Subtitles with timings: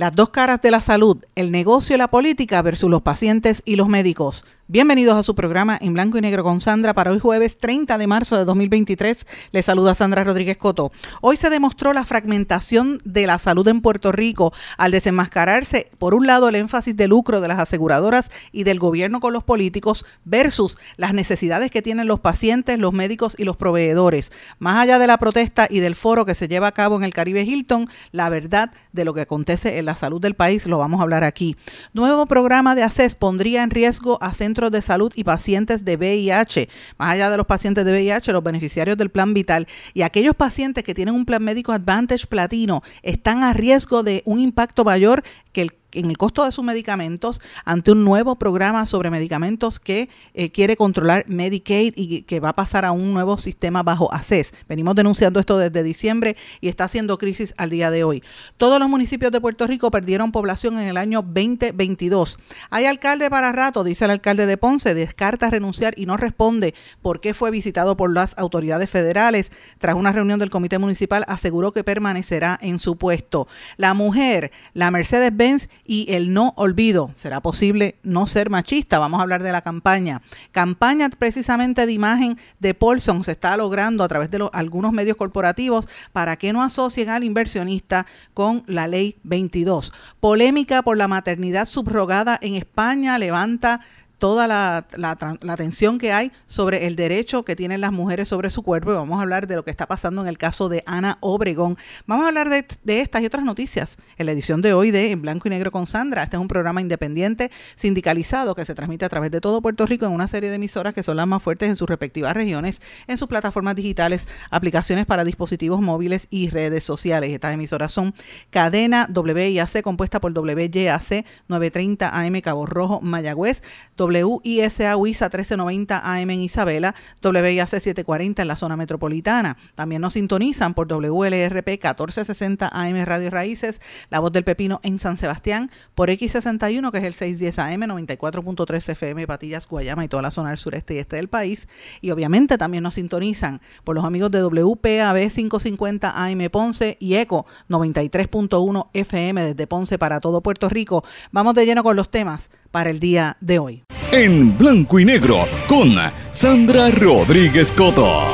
[0.00, 3.76] Las dos caras de la salud, el negocio y la política versus los pacientes y
[3.76, 4.46] los médicos.
[4.72, 8.06] Bienvenidos a su programa en blanco y negro con Sandra para hoy jueves 30 de
[8.06, 9.26] marzo de 2023.
[9.50, 10.92] Les saluda Sandra Rodríguez Coto.
[11.22, 16.28] Hoy se demostró la fragmentación de la salud en Puerto Rico al desenmascararse, por un
[16.28, 20.78] lado, el énfasis de lucro de las aseguradoras y del gobierno con los políticos versus
[20.96, 24.30] las necesidades que tienen los pacientes, los médicos y los proveedores.
[24.60, 27.12] Más allá de la protesta y del foro que se lleva a cabo en el
[27.12, 31.00] Caribe Hilton, la verdad de lo que acontece en la salud del país lo vamos
[31.00, 31.56] a hablar aquí.
[31.92, 36.68] Nuevo programa de ACES pondría en riesgo a centros de salud y pacientes de VIH,
[36.98, 40.84] más allá de los pacientes de VIH, los beneficiarios del plan vital y aquellos pacientes
[40.84, 45.22] que tienen un plan médico Advantage Platino están a riesgo de un impacto mayor
[45.52, 50.08] que el en el costo de sus medicamentos ante un nuevo programa sobre medicamentos que
[50.34, 54.54] eh, quiere controlar Medicaid y que va a pasar a un nuevo sistema bajo ACES.
[54.68, 58.22] Venimos denunciando esto desde diciembre y está haciendo crisis al día de hoy.
[58.56, 62.38] Todos los municipios de Puerto Rico perdieron población en el año 2022.
[62.70, 67.20] Hay alcalde para rato, dice el alcalde de Ponce, descarta renunciar y no responde por
[67.20, 69.50] qué fue visitado por las autoridades federales.
[69.78, 73.48] Tras una reunión del comité municipal aseguró que permanecerá en su puesto.
[73.76, 77.10] La mujer, la Mercedes-Benz y el no olvido.
[77.14, 78.98] ¿Será posible no ser machista?
[78.98, 80.22] Vamos a hablar de la campaña.
[80.52, 85.88] Campaña precisamente de imagen de Paulson se está logrando a través de algunos medios corporativos
[86.12, 89.92] para que no asocien al inversionista con la ley 22.
[90.20, 93.80] Polémica por la maternidad subrogada en España levanta
[94.20, 95.16] toda la, la,
[95.48, 99.18] atención que hay sobre el derecho que tienen las mujeres sobre su cuerpo y vamos
[99.18, 101.78] a hablar de lo que está pasando en el caso de Ana Obregón.
[102.06, 105.10] Vamos a hablar de, de, estas y otras noticias en la edición de hoy de
[105.10, 106.22] En Blanco y Negro con Sandra.
[106.22, 110.04] Este es un programa independiente sindicalizado que se transmite a través de todo Puerto Rico
[110.04, 113.16] en una serie de emisoras que son las más fuertes en sus respectivas regiones, en
[113.16, 117.30] sus plataformas digitales, aplicaciones para dispositivos móviles y redes sociales.
[117.30, 118.14] Estas emisoras son
[118.50, 123.62] Cadena WIAC compuesta por WYAC 930 AM Cabo Rojo Mayagüez,
[124.10, 129.56] WISA WISA 1390 AM en Isabela, WIAC 740 en la zona metropolitana.
[129.74, 135.16] También nos sintonizan por WLRP 1460 AM Radio Raíces, La Voz del Pepino en San
[135.16, 140.30] Sebastián, por X61 que es el 610 AM, 94.3 FM Patillas, Guayama y toda la
[140.30, 141.68] zona del sureste y este del país.
[142.00, 147.46] Y obviamente también nos sintonizan por los amigos de WPAB 550 AM Ponce y ECO
[147.68, 151.04] 93.1 FM desde Ponce para todo Puerto Rico.
[151.32, 153.84] Vamos de lleno con los temas para el día de hoy.
[154.12, 155.94] En blanco y negro con
[156.30, 158.24] Sandra Rodríguez Coto.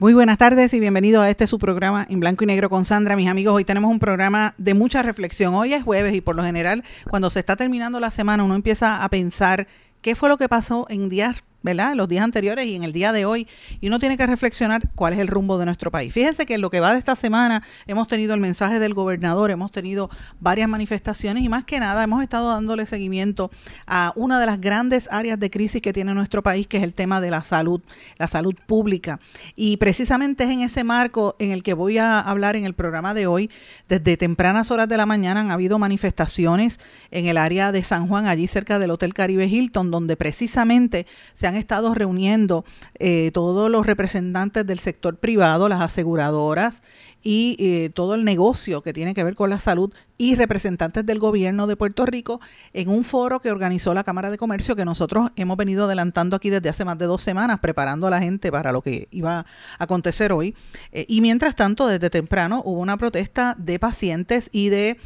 [0.00, 3.16] Muy buenas tardes y bienvenidos a este su programa en blanco y negro con Sandra.
[3.16, 5.54] Mis amigos, hoy tenemos un programa de mucha reflexión.
[5.54, 9.04] Hoy es jueves y por lo general cuando se está terminando la semana uno empieza
[9.04, 9.66] a pensar
[10.00, 11.94] qué fue lo que pasó en días ¿verdad?
[11.94, 13.46] Los días anteriores y en el día de hoy.
[13.80, 16.12] Y uno tiene que reflexionar cuál es el rumbo de nuestro país.
[16.12, 19.50] Fíjense que en lo que va de esta semana hemos tenido el mensaje del gobernador,
[19.50, 20.10] hemos tenido
[20.40, 23.50] varias manifestaciones y más que nada hemos estado dándole seguimiento
[23.86, 26.94] a una de las grandes áreas de crisis que tiene nuestro país, que es el
[26.94, 27.80] tema de la salud,
[28.18, 29.20] la salud pública.
[29.56, 33.14] Y precisamente es en ese marco en el que voy a hablar en el programa
[33.14, 33.50] de hoy.
[33.88, 38.26] Desde tempranas horas de la mañana han habido manifestaciones en el área de San Juan,
[38.26, 42.64] allí cerca del Hotel Caribe Hilton, donde precisamente se han estado reuniendo
[42.98, 46.82] eh, todos los representantes del sector privado, las aseguradoras
[47.22, 51.18] y eh, todo el negocio que tiene que ver con la salud y representantes del
[51.18, 52.40] gobierno de Puerto Rico
[52.72, 56.50] en un foro que organizó la Cámara de Comercio que nosotros hemos venido adelantando aquí
[56.50, 59.46] desde hace más de dos semanas, preparando a la gente para lo que iba a
[59.78, 60.54] acontecer hoy.
[60.92, 64.98] Eh, y mientras tanto, desde temprano hubo una protesta de pacientes y de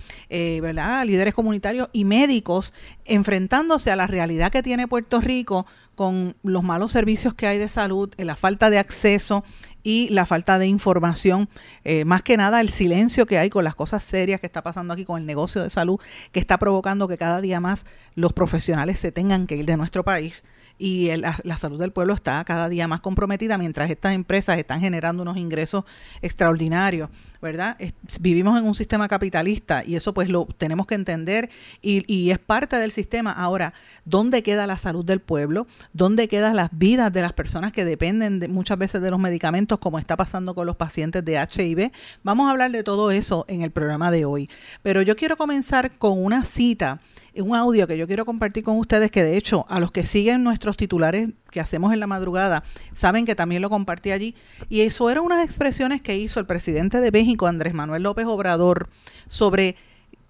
[0.61, 1.05] ¿verdad?
[1.05, 2.73] líderes comunitarios y médicos
[3.05, 7.69] enfrentándose a la realidad que tiene Puerto Rico con los malos servicios que hay de
[7.69, 9.45] salud, eh, la falta de acceso
[9.83, 11.49] y la falta de información,
[11.85, 14.95] eh, más que nada el silencio que hay con las cosas serias que está pasando
[14.95, 16.01] aquí con el negocio de salud,
[16.33, 20.05] que está provocando que cada día más los profesionales se tengan que ir de nuestro
[20.05, 20.43] país.
[20.77, 25.23] Y la, salud del pueblo está cada día más comprometida mientras estas empresas están generando
[25.23, 25.85] unos ingresos
[26.21, 27.11] extraordinarios,
[27.45, 27.77] ¿verdad?
[28.21, 31.51] vivimos en un sistema capitalista y eso pues lo tenemos que entender
[31.83, 33.33] y, es parte del sistema.
[33.33, 33.75] Ahora,
[34.07, 35.67] ¿dónde queda la salud del pueblo?
[35.93, 39.79] ¿Dónde quedan las vidas de las personas que dependen de, muchas veces de los medicamentos
[39.79, 41.93] como está pasando con los pacientes de HIV?
[42.23, 44.49] Vamos a hablar de todo eso en el programa de hoy.
[44.83, 47.01] Pero yo quiero comenzar con una cita
[47.43, 50.45] un audio que yo quiero compartir con ustedes, que de hecho a los que siguen
[50.45, 54.35] nuestros titulares que hacemos en la madrugada, saben que también lo compartí allí.
[54.69, 58.91] Y eso eran unas expresiones que hizo el presidente de México, Andrés Manuel López Obrador,
[59.27, 59.77] sobre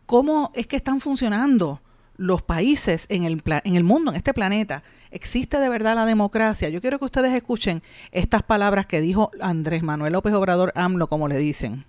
[0.06, 1.80] cómo es que están funcionando
[2.16, 4.84] los países en el, en el mundo, en este planeta.
[5.10, 6.68] ¿Existe de verdad la democracia?
[6.68, 7.82] Yo quiero que ustedes escuchen
[8.12, 11.84] estas palabras que dijo Andrés Manuel López Obrador AMLO, como le dicen.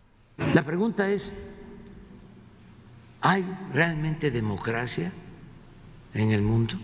[0.54, 1.36] La pregunta es,
[3.28, 3.44] ¿Hay
[3.74, 5.12] realmente democracia
[6.14, 6.76] en el mundo?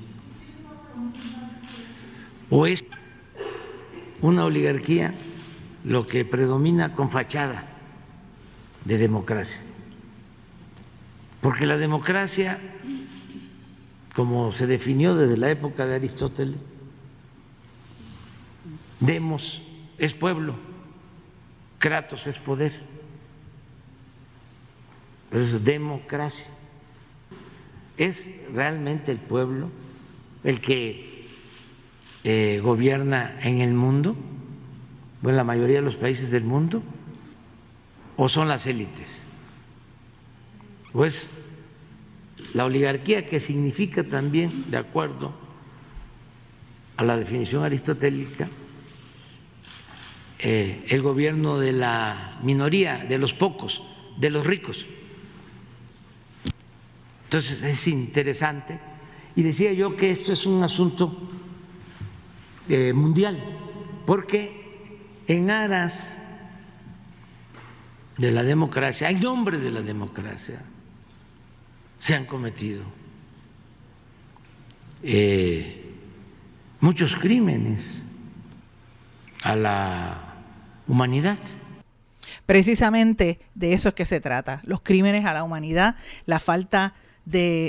[2.52, 2.84] ¿O es
[4.22, 5.16] una oligarquía
[5.86, 7.66] lo que predomina con fachada
[8.84, 9.64] de democracia?
[11.40, 12.60] Porque la democracia,
[14.14, 16.58] como se definió desde la época de Aristóteles,
[19.00, 19.62] demos
[19.98, 20.56] es pueblo,
[21.80, 22.82] kratos es poder.
[25.32, 26.52] Es democracia.
[27.98, 29.70] ¿Es realmente el pueblo
[30.44, 31.11] el que
[32.24, 34.16] eh, gobierna en el mundo,
[35.24, 36.84] o en la mayoría de los países del mundo,
[38.18, 39.08] o son las élites?
[40.92, 41.30] Pues
[42.54, 45.34] la oligarquía, que significa también, de acuerdo
[46.98, 48.50] a la definición aristotélica,
[50.40, 53.84] eh, el gobierno de la minoría, de los pocos,
[54.18, 54.86] de los ricos.
[57.26, 58.80] Entonces es interesante.
[59.36, 61.16] Y decía yo que esto es un asunto
[62.74, 63.38] eh, mundial,
[64.06, 64.62] porque
[65.28, 66.22] en aras
[68.18, 70.62] de la democracia, en nombre de la democracia,
[72.00, 72.84] se han cometido
[75.04, 75.84] eh,
[76.80, 78.06] muchos crímenes
[79.44, 80.36] a la
[80.88, 81.40] humanidad.
[82.46, 86.94] Precisamente de eso es que se trata, los crímenes a la humanidad, la falta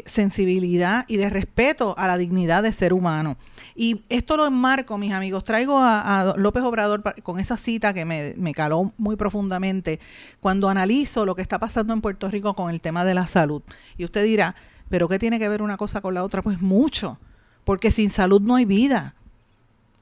[0.07, 3.37] sensibilidad y de respeto a la dignidad de ser humano.
[3.75, 8.35] Y esto lo enmarco, mis amigos, traigo a, López Obrador con esa cita que me,
[8.37, 10.01] me, caló muy profundamente
[10.41, 13.63] cuando analizo lo que está pasando en Puerto Rico con el tema de la salud.
[13.97, 14.55] Y usted dirá,
[14.89, 16.43] ¿pero qué tiene que ver una cosa con la otra?
[16.43, 17.19] Pues mucho,
[17.65, 19.15] porque sin salud no hay vida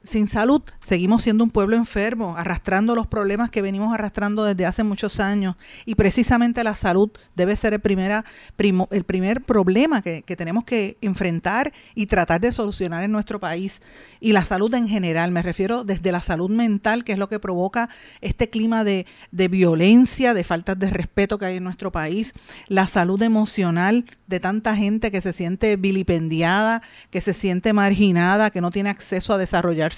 [0.02, 4.82] sin salud, seguimos siendo un pueblo enfermo, arrastrando los problemas que venimos arrastrando desde hace
[4.82, 5.56] muchos años.
[5.84, 8.24] Y precisamente la salud debe ser el, primera,
[8.58, 13.82] el primer problema que, tenemos que enfrentar y tratar de solucionar en nuestro país.
[14.20, 17.38] Y la salud en general, me refiero desde la salud mental, que es lo que
[17.38, 17.88] provoca
[18.20, 22.34] este clima de, de violencia, de faltas de respeto que hay en nuestro país,
[22.68, 28.60] la salud emocional de tanta gente que se siente vilipendiada, que se siente marginada, que
[28.60, 29.92] no tiene acceso a desarrollar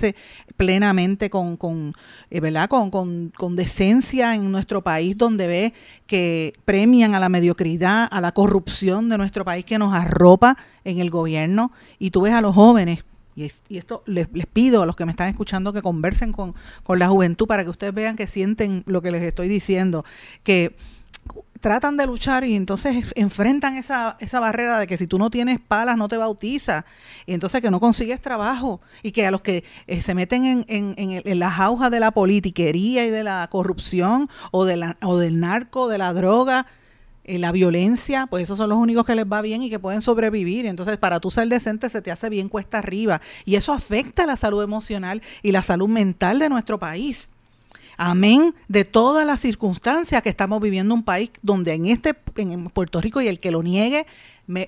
[0.56, 1.94] plenamente con, con,
[2.30, 2.68] eh, ¿verdad?
[2.68, 5.75] Con, con, decencia en nuestro país, donde ve
[6.06, 10.98] que premian a la mediocridad, a la corrupción de nuestro país que nos arropa en
[11.00, 11.72] el gobierno.
[11.98, 13.04] Y tú ves a los jóvenes
[13.34, 17.08] y, esto les, pido a los que me están escuchando que conversen con, con, la
[17.08, 20.05] juventud para que ustedes vean que sienten lo que les estoy diciendo,
[20.43, 20.76] que
[21.62, 25.61] tratan de luchar y entonces enfrentan esa, esa barrera de que si tú no tienes
[25.61, 26.84] palas no te bautiza.
[27.25, 30.64] Y entonces que no consigues trabajo y que a los que eh, se meten en,
[30.69, 35.16] en, en, las aujas de la politiquería y de la corrupción o, de la, o
[35.16, 36.66] del narco, de la droga,
[37.25, 40.02] eh, la violencia, pues esos son los únicos que les va bien y que pueden
[40.02, 40.67] sobrevivir.
[40.67, 43.21] Entonces, para tú ser decente se te hace bien cuesta arriba.
[43.45, 47.29] Y eso afecta la salud emocional y la salud mental de nuestro país
[47.99, 53.00] amén de todas las circunstancias que estamos viviendo un país donde en este en Puerto
[53.00, 54.07] Rico y el que lo niegue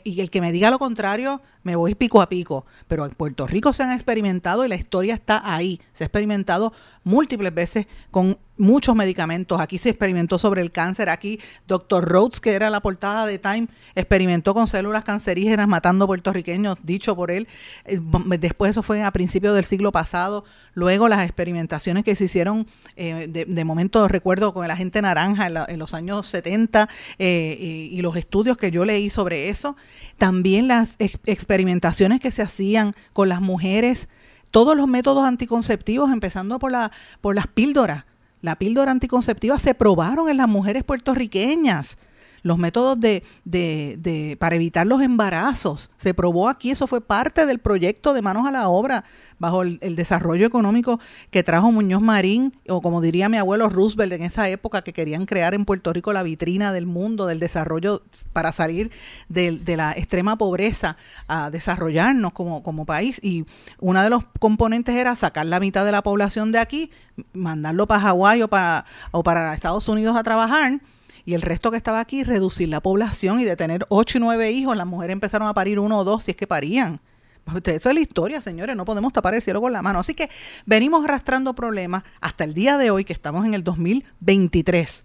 [0.04, 2.64] y el que me diga lo contrario me voy pico a pico.
[2.86, 5.80] Pero en Puerto Rico se han experimentado y la historia está ahí.
[5.92, 9.60] Se ha experimentado múltiples veces con muchos medicamentos.
[9.60, 11.08] Aquí se experimentó sobre el cáncer.
[11.08, 12.04] Aquí Dr.
[12.04, 17.30] Rhodes, que era la portada de Time, experimentó con células cancerígenas matando puertorriqueños, dicho por
[17.30, 17.48] él.
[17.84, 18.00] Eh,
[18.38, 20.44] después eso fue a principios del siglo pasado.
[20.74, 22.66] Luego las experimentaciones que se hicieron,
[22.96, 28.02] eh, de, momento recuerdo con el agente naranja en, los años 70 eh, y, y,
[28.02, 29.76] los estudios que yo leí sobre eso.
[30.18, 34.08] También las experimentaciones experimentaciones que se hacían con las mujeres,
[34.50, 38.04] todos los métodos anticonceptivos, empezando por, la, por las píldoras.
[38.40, 41.96] La píldora anticonceptiva se probaron en las mujeres puertorriqueñas.
[42.42, 45.90] Los métodos de, de, de, para evitar los embarazos.
[45.96, 49.04] Se probó aquí, eso fue parte del proyecto de Manos a la Obra
[49.38, 51.00] bajo el, desarrollo económico
[51.30, 55.26] que trajo Muñoz Marín, o como diría mi abuelo Roosevelt en esa época, que querían
[55.26, 58.90] crear en Puerto Rico la vitrina del mundo, del desarrollo para salir
[59.28, 60.96] de, la extrema pobreza
[61.28, 63.20] a desarrollarnos como, país.
[63.22, 63.46] Y
[63.80, 66.90] uno de los componentes era sacar la mitad de la población de aquí,
[67.32, 70.80] mandarlo para Hawái o para, o para Estados Unidos a trabajar
[71.26, 74.50] y el resto que estaba aquí, reducir la población y de tener ocho y nueve
[74.52, 77.00] hijos, las mujeres empezaron a parir uno o dos si es que parían.
[77.46, 80.00] Eso es la historia, señores, no podemos tapar el cielo con la mano.
[80.00, 80.30] Así que
[80.66, 85.04] venimos arrastrando problemas hasta el día de hoy, que estamos en el 2023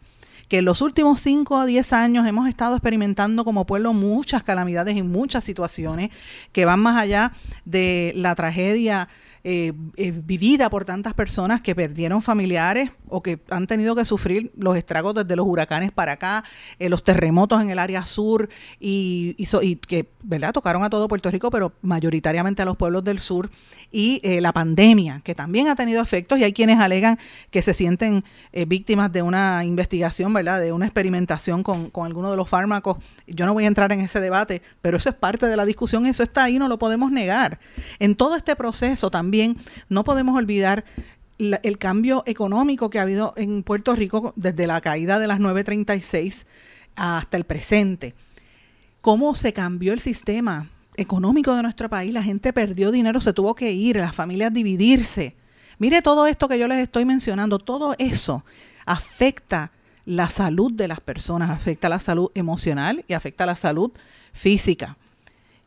[0.50, 4.98] que en los últimos 5 a 10 años hemos estado experimentando como pueblo muchas calamidades
[4.98, 6.10] y muchas situaciones
[6.52, 7.34] que van más allá
[7.66, 9.10] de la tragedia
[9.46, 14.52] eh, eh, vivida por tantas personas que perdieron familiares o que han tenido que sufrir
[14.58, 16.44] los estragos desde los huracanes para acá,
[16.78, 18.50] eh, los terremotos en el área sur
[18.82, 20.52] y, y, que ¿verdad?
[20.52, 23.50] tocaron a todo Puerto Rico, pero mayoritariamente a los pueblos del sur,
[23.92, 27.18] y la pandemia, que también ha tenido efectos y hay quienes alegan
[27.50, 28.24] que se sienten
[28.68, 30.60] víctimas de una investigación, ¿verdad?
[30.60, 32.98] de una experimentación con, con alguno de los fármacos.
[33.26, 36.06] Yo no voy a entrar en ese debate, pero eso es parte de la discusión,
[36.06, 37.60] eso está ahí, no lo podemos negar.
[37.98, 39.58] En todo este proceso también también
[39.90, 40.86] no podemos olvidar
[41.38, 46.48] el cambio económico que ha habido en Puerto Rico desde la caída de las 936
[46.96, 48.16] hasta el presente.
[49.02, 53.54] Cómo se cambió el sistema económico de nuestro país, la gente perdió dinero, se tuvo
[53.54, 55.36] que ir, las familias dividirse.
[55.78, 58.44] Mire todo esto que yo les estoy mencionando, todo eso
[58.88, 59.72] afecta
[60.06, 63.92] la salud de las personas, afecta la salud emocional y afecta la salud
[64.34, 64.98] física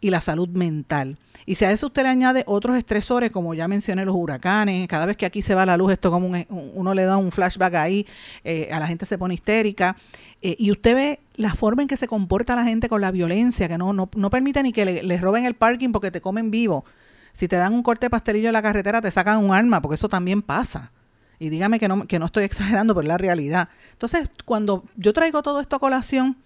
[0.02, 1.16] y la salud mental.
[1.46, 5.06] Y si a eso usted le añade otros estresores, como ya mencioné, los huracanes, cada
[5.06, 8.06] vez que aquí se va la luz, esto como uno le da un flashback ahí,
[8.44, 9.96] eh, a la gente se pone histérica,
[10.42, 13.68] eh, y usted ve la forma en que se comporta la gente con la violencia,
[13.68, 16.50] que no, no, no permite ni que le, les roben el parking porque te comen
[16.50, 16.84] vivo.
[17.32, 19.94] Si te dan un corte de pastelillo en la carretera, te sacan un arma, porque
[19.94, 20.90] eso también pasa.
[21.38, 23.68] Y dígame que no, que no estoy exagerando, pero es la realidad.
[23.92, 26.36] Entonces, cuando yo traigo todo esto a colación,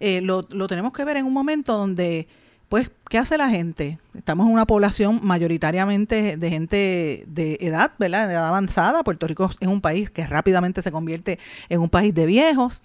[0.00, 2.28] eh, lo, lo tenemos que ver en un momento donde
[2.74, 4.00] pues, ¿qué hace la gente?
[4.16, 8.26] Estamos en una población mayoritariamente de gente de edad, ¿verdad?
[8.26, 9.04] De edad avanzada.
[9.04, 11.38] Puerto Rico es un país que rápidamente se convierte
[11.68, 12.82] en un país de viejos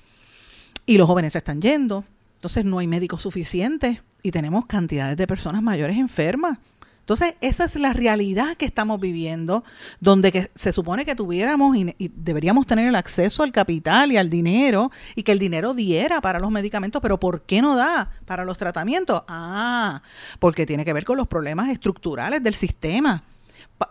[0.85, 2.05] y los jóvenes se están yendo.
[2.35, 6.59] Entonces no hay médicos suficientes y tenemos cantidades de personas mayores enfermas.
[7.09, 9.63] Entonces, esa es la realidad que estamos viviendo,
[9.99, 14.29] donde que se supone que tuviéramos y, deberíamos tener el acceso al capital y al
[14.29, 18.45] dinero y que el dinero diera para los medicamentos, pero ¿por qué no da para
[18.45, 19.23] los tratamientos?
[19.27, 20.03] Ah,
[20.37, 23.23] porque tiene que ver con los problemas estructurales del sistema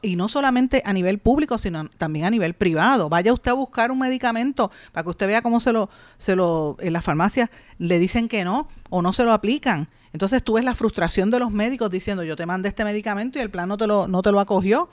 [0.00, 3.08] y no solamente a nivel público, sino también a nivel privado.
[3.08, 6.76] Vaya usted a buscar un medicamento para que usted vea cómo se lo, se lo,
[6.78, 9.88] en las farmacias le dicen que no o no se lo aplican.
[10.12, 13.42] Entonces tú ves la frustración de los médicos diciendo yo te mandé este medicamento y
[13.42, 14.88] el plan no te lo, no te lo acogió.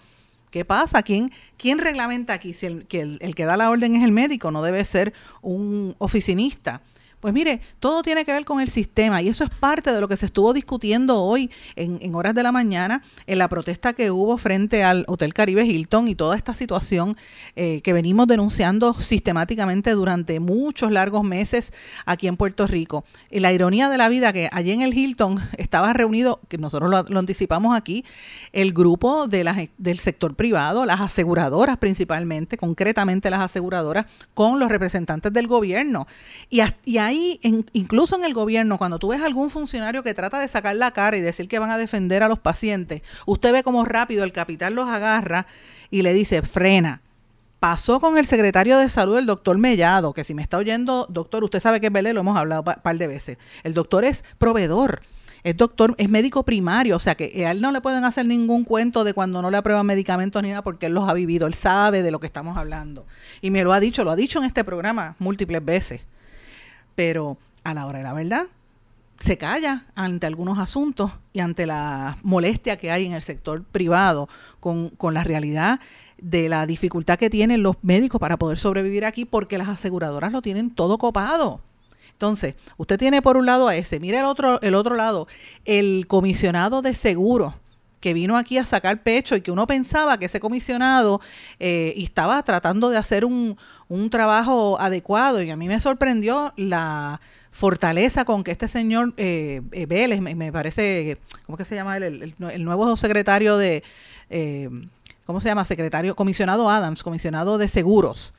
[0.52, 1.04] ¿Qué pasa?
[1.04, 2.54] ¿Quién, quién reglamenta aquí?
[2.54, 5.96] Si el que, el que da la orden es el médico, no debe ser un
[5.98, 6.82] oficinista.
[7.20, 10.08] Pues mire, todo tiene que ver con el sistema y eso es parte de lo
[10.08, 14.38] que se estuvo discutiendo hoy en, horas de la mañana en la protesta que hubo
[14.38, 17.18] frente al Hotel Caribe Hilton y toda esta situación
[17.56, 21.74] eh, que venimos denunciando sistemáticamente durante muchos largos meses
[22.06, 23.06] aquí en Puerto Rico.
[23.32, 26.90] Y la ironía de la vida que allí en el Hilton estaba reunido, que nosotros
[26.90, 28.06] lo, anticipamos aquí,
[28.54, 34.70] el grupo de las, del sector privado, las aseguradoras principalmente, concretamente las aseguradoras, con los
[34.70, 36.08] representantes del gobierno.
[36.50, 37.40] Y, y ahí
[37.74, 41.18] incluso en el gobierno, cuando tú ves algún funcionario que trata de sacar la cara
[41.18, 44.74] y decir que van a defender a los pacientes, usted ve cómo rápido el capital
[44.76, 45.48] los agarra
[45.90, 47.02] y le dice, frena.
[47.60, 51.44] Pasó con el secretario de salud, el doctor Mellado, que si me está oyendo, doctor,
[51.44, 53.38] usted sabe que es Belé, lo hemos hablado un par de veces.
[53.64, 55.02] El doctor es proveedor
[55.46, 58.64] es doctor, es médico primario, o sea que a él no le pueden hacer ningún
[58.64, 61.54] cuento de cuando no le aprueban medicamentos ni nada porque él los ha vivido, él
[61.54, 63.06] sabe de lo que estamos hablando.
[63.42, 66.02] Y me lo ha dicho, lo ha dicho en este programa múltiples veces
[66.96, 68.48] pero a la hora de la verdad
[69.20, 74.28] se calla ante algunos asuntos y ante la molestia que hay en el sector privado
[74.60, 75.80] con, con, la realidad
[76.18, 80.42] de la dificultad que tienen los médicos para poder sobrevivir aquí porque las aseguradoras lo
[80.42, 81.62] tienen todo copado.
[82.12, 85.28] Entonces, usted tiene por un lado a ese, mire el otro, el otro lado,
[85.66, 87.56] el comisionado de seguro
[88.00, 91.22] que vino aquí a sacar pecho y que uno pensaba que ese comisionado
[91.60, 97.22] eh, estaba tratando de hacer un, un trabajo adecuado y a mí me sorprendió la
[97.56, 102.36] fortaleza con que este señor eh, eh Vélez, me, parece, ¿cómo que se llama él?
[102.38, 103.82] El, nuevo secretario de,
[104.30, 104.70] eh,
[105.26, 105.64] ¿cómo se llama?
[105.64, 108.34] Secretario, comisionado Adams, comisionado de seguros,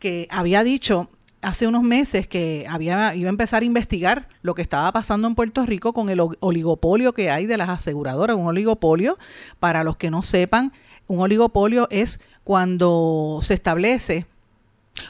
[0.00, 1.08] que había dicho
[1.42, 5.34] hace unos meses que había, iba a empezar a investigar lo que estaba pasando en
[5.34, 8.36] Puerto Rico con el oligopolio que hay de las aseguradoras.
[8.36, 9.18] Un oligopolio,
[9.58, 10.72] para los que no sepan,
[11.06, 14.26] un oligopolio es cuando se establece,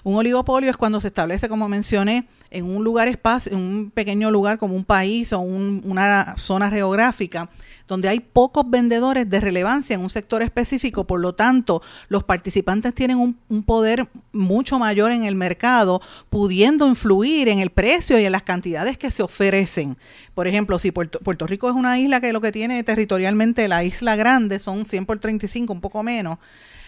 [0.04, 4.30] un oligopolio es cuando se establece, como mencioné, en un lugar espacio, en un pequeño
[4.30, 7.49] lugar como un país o una zona geográfica,
[7.90, 12.94] donde hay pocos vendedores de relevancia en un sector específico, por lo tanto, los participantes
[12.94, 18.30] tienen un, poder mucho mayor en el mercado, pudiendo influir en el precio y en
[18.30, 19.99] las cantidades que se ofrecen.
[20.35, 24.14] Por ejemplo, si Puerto, Rico es una isla que lo que tiene territorialmente la isla
[24.14, 26.38] grande son 100 por 35, un poco menos,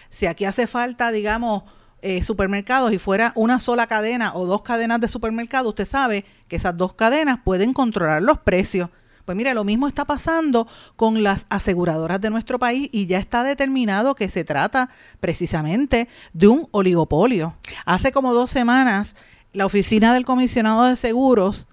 [0.09, 1.63] si aquí hace falta, digamos,
[2.01, 6.55] eh, supermercados y fuera una sola cadena o dos cadenas de supermercados, usted sabe que
[6.55, 8.89] esas dos cadenas pueden controlar los precios.
[9.25, 13.43] Pues mire, lo mismo está pasando con las aseguradoras de nuestro país y ya está
[13.43, 14.89] determinado que se trata
[15.21, 17.55] precisamente de un oligopolio.
[17.85, 19.15] Hace como dos semanas,
[19.53, 21.67] la oficina del comisionado de seguros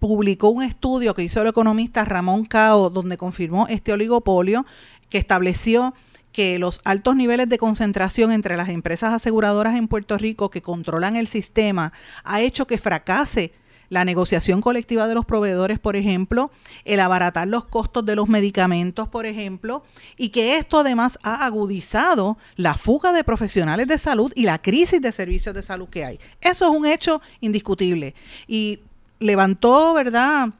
[0.00, 4.66] publicó un estudio que hizo el economista Ramón Cao, donde confirmó este oligopolio
[5.10, 5.94] que estableció
[6.32, 11.16] que los altos niveles de concentración entre las empresas aseguradoras en Puerto Rico que controlan
[11.16, 11.92] el sistema
[12.24, 13.52] ha hecho que fracase
[13.90, 16.50] la negociación colectiva de los proveedores, por ejemplo,
[16.84, 19.82] el abaratar los costos de los medicamentos, por ejemplo,
[20.16, 25.02] y que esto además ha agudizado la fuga de profesionales de salud y la crisis
[25.02, 26.20] de servicios de salud que hay.
[26.40, 28.14] Eso es un hecho indiscutible
[28.46, 28.80] y
[29.18, 30.50] levantó, ¿verdad?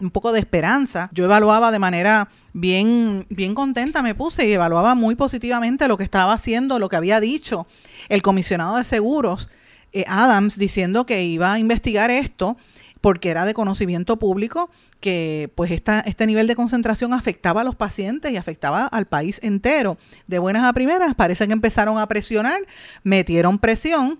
[0.00, 1.08] un poco de esperanza.
[1.12, 6.04] Yo evaluaba de manera bien, bien contenta, me puse y evaluaba muy positivamente lo que
[6.04, 7.66] estaba haciendo, lo que había dicho
[8.08, 9.48] el comisionado de seguros
[9.94, 12.56] eh, Adams diciendo que iba a investigar esto
[13.00, 18.32] porque era de conocimiento público que pues este nivel de concentración afectaba a los pacientes
[18.32, 19.98] y afectaba al país entero.
[20.26, 22.62] De buenas a primeras, parece que empezaron a presionar,
[23.02, 24.18] metieron presión.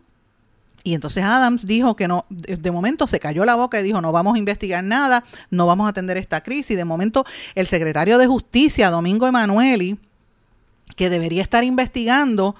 [0.82, 4.12] Y entonces Adams dijo que no, de momento se cayó la boca y dijo, no
[4.12, 6.76] vamos a investigar nada, no vamos a atender esta crisis.
[6.76, 9.98] De momento el secretario de Justicia, Domingo Emanueli,
[10.94, 12.54] que debería estar investigando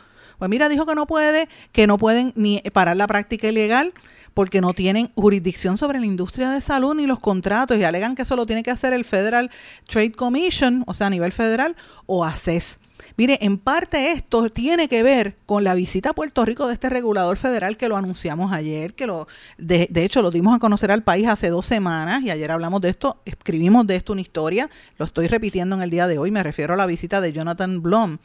[0.44, 3.94] pues mira, dijo que no puede, que no pueden ni parar la práctica ilegal
[4.34, 8.22] porque no tienen jurisdicción sobre la industria de salud ni los contratos y alegan que
[8.22, 9.50] eso lo tiene que hacer el Federal
[9.88, 12.78] Trade Commission, o sea, a nivel federal, o ACES.
[13.16, 16.90] Mire, en parte esto tiene que ver con la visita a Puerto Rico de este
[16.90, 20.90] regulador federal que lo anunciamos ayer, que lo, de, de, hecho lo dimos a conocer
[20.90, 24.68] al país hace dos semanas y ayer hablamos de esto, escribimos de esto una historia,
[24.98, 27.80] lo estoy repitiendo en el día de hoy, me refiero a la visita de Jonathan
[27.80, 28.18] Blum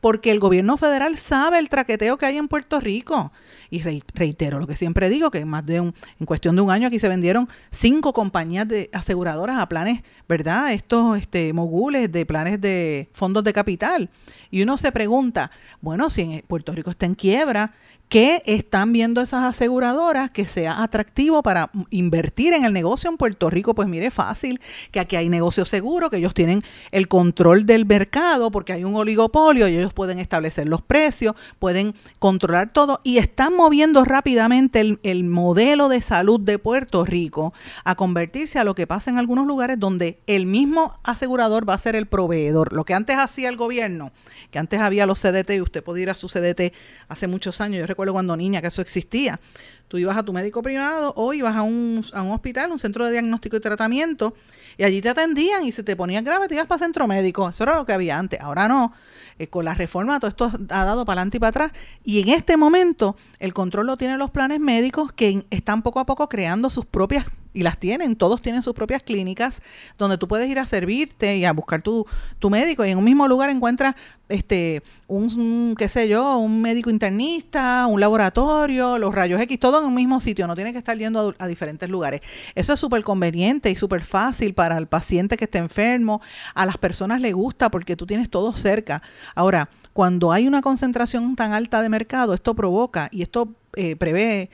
[0.00, 3.32] porque el gobierno federal sabe el traqueteo que hay en Puerto Rico.
[3.70, 6.88] Y reitero lo que siempre digo, que más de un, en cuestión de un año
[6.88, 10.72] aquí se vendieron cinco compañías de aseguradoras a planes, ¿verdad?
[10.72, 14.10] Estos este, mogules de planes de fondos de capital.
[14.50, 15.50] Y uno se pregunta,
[15.80, 17.72] bueno, si en Puerto Rico está en quiebra,
[18.12, 23.48] ¿Qué están viendo esas aseguradoras que sea atractivo para invertir en el negocio en Puerto
[23.48, 23.74] Rico?
[23.74, 28.50] Pues mire, fácil, que aquí hay negocio seguro, que ellos tienen el control del mercado
[28.50, 33.56] porque hay un oligopolio y ellos pueden establecer los precios, pueden controlar todo y están
[33.56, 38.86] moviendo rápidamente el, el modelo de salud de Puerto Rico a convertirse a lo que
[38.86, 42.74] pasa en algunos lugares donde el mismo asegurador va a ser el proveedor.
[42.74, 44.12] Lo que antes hacía el gobierno,
[44.50, 46.74] que antes había los CDT y usted podía ir a su CDT
[47.08, 49.38] hace muchos años, yo recuerdo cuando niña que eso existía.
[49.86, 53.04] Tú ibas a tu médico privado o ibas a un, a un hospital, un centro
[53.04, 54.34] de diagnóstico y tratamiento,
[54.78, 57.48] y allí te atendían y si te ponías grave te ibas para centro médico.
[57.48, 58.40] Eso era lo que había antes.
[58.40, 58.92] Ahora no.
[59.38, 61.72] Eh, con la reforma todo esto ha dado para adelante y para atrás.
[62.02, 66.06] Y en este momento el control lo tienen los planes médicos que están poco a
[66.06, 69.62] poco creando sus propias y las tienen, todos tienen sus propias clínicas
[69.98, 72.06] donde tú puedes ir a servirte y a buscar tu,
[72.38, 73.94] tu médico y en un mismo lugar encuentras
[74.28, 79.86] este un, qué sé yo, un médico internista, un laboratorio, los rayos X, todo en
[79.86, 82.22] un mismo sitio, no tiene que estar yendo a, diferentes lugares.
[82.54, 86.22] Eso es súper conveniente y súper fácil para el paciente que esté enfermo,
[86.54, 89.02] a las personas le gusta porque tú tienes todo cerca.
[89.34, 94.50] Ahora, cuando hay una concentración tan alta de mercado, esto provoca y esto eh, prevé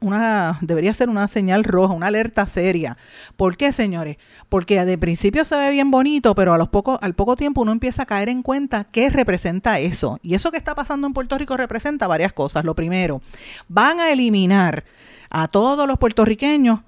[0.00, 2.96] una, debería ser una señal roja, una alerta seria.
[3.36, 4.16] ¿Por qué, señores?
[4.48, 7.72] Porque de principio se ve bien bonito, pero a los poco, al poco tiempo uno
[7.72, 10.18] empieza a caer en cuenta qué representa eso.
[10.22, 12.64] Y eso que está pasando en Puerto Rico representa varias cosas.
[12.64, 13.20] Lo primero,
[13.68, 14.84] van a eliminar
[15.30, 16.80] a todos los puertorriqueños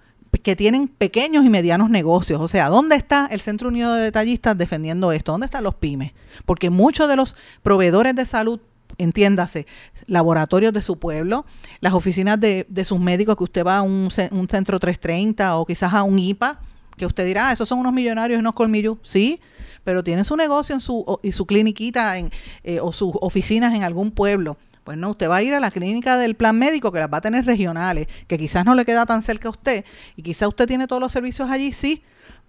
[0.42, 2.40] que tienen pequeños y medianos negocios.
[2.40, 5.32] O sea, ¿dónde está el Centro Unido de Detallistas defendiendo esto?
[5.32, 6.12] ¿Dónde están los pymes?
[6.44, 8.60] Porque muchos de los proveedores de salud
[8.98, 9.66] entiéndase,
[10.06, 11.44] laboratorios de su pueblo,
[11.80, 15.66] las oficinas de, de sus médicos, que usted va a un, un, centro 330 o
[15.66, 16.60] quizás a un IPA,
[16.96, 19.40] que usted dirá, ah, esos son unos millonarios y unos colmillos, sí,
[19.82, 24.10] pero tienen su negocio en su, y su cliniquita eh, o sus oficinas en algún
[24.10, 24.56] pueblo.
[24.84, 27.18] Pues no, usted va a ir a la clínica del plan médico que las va
[27.18, 30.66] a tener regionales, que quizás no le queda tan cerca a usted y quizás usted
[30.66, 32.02] tiene todos los servicios allí, sí,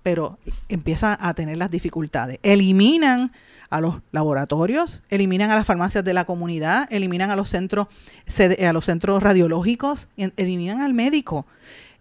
[0.06, 0.38] pero
[0.70, 2.38] empieza a tener las dificultades.
[2.44, 3.32] Eliminan
[3.72, 7.88] a los laboratorios, eliminan a las farmacias de la comunidad, eliminan a los centros,
[8.38, 11.48] a los centros radiológicos, eliminan al médico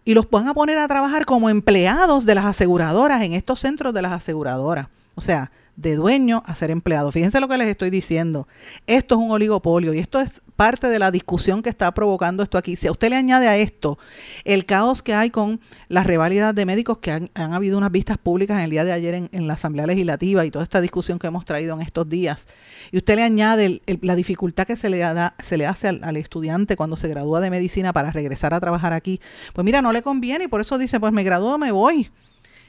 [0.05, 3.91] y los van a poner a trabajar como empleados de las aseguradoras en estos centros
[3.91, 4.85] de las aseguradoras.
[5.15, 7.11] O sea, de dueño a ser empleado.
[7.11, 8.47] Fíjense lo que les estoy diciendo.
[8.87, 12.57] Esto es un oligopolio y esto es parte de la discusión que está provocando esto
[12.57, 12.75] aquí.
[12.75, 13.97] Si a usted le añade a esto
[14.45, 15.59] el caos que hay con
[15.89, 19.29] las reválidas de médicos, que han, habido unas vistas públicas en el día de ayer
[19.31, 22.47] en, la Asamblea Legislativa y toda esta discusión que hemos traído en estos días,
[22.91, 26.17] y usted le añade la dificultad que se le, da, se le hace al, al
[26.17, 29.19] estudiante cuando se gradúa de medicina para regresar a trabajar aquí,
[29.53, 32.09] pues mira, no le conviene y por eso dice, pues me gradúo, me voy.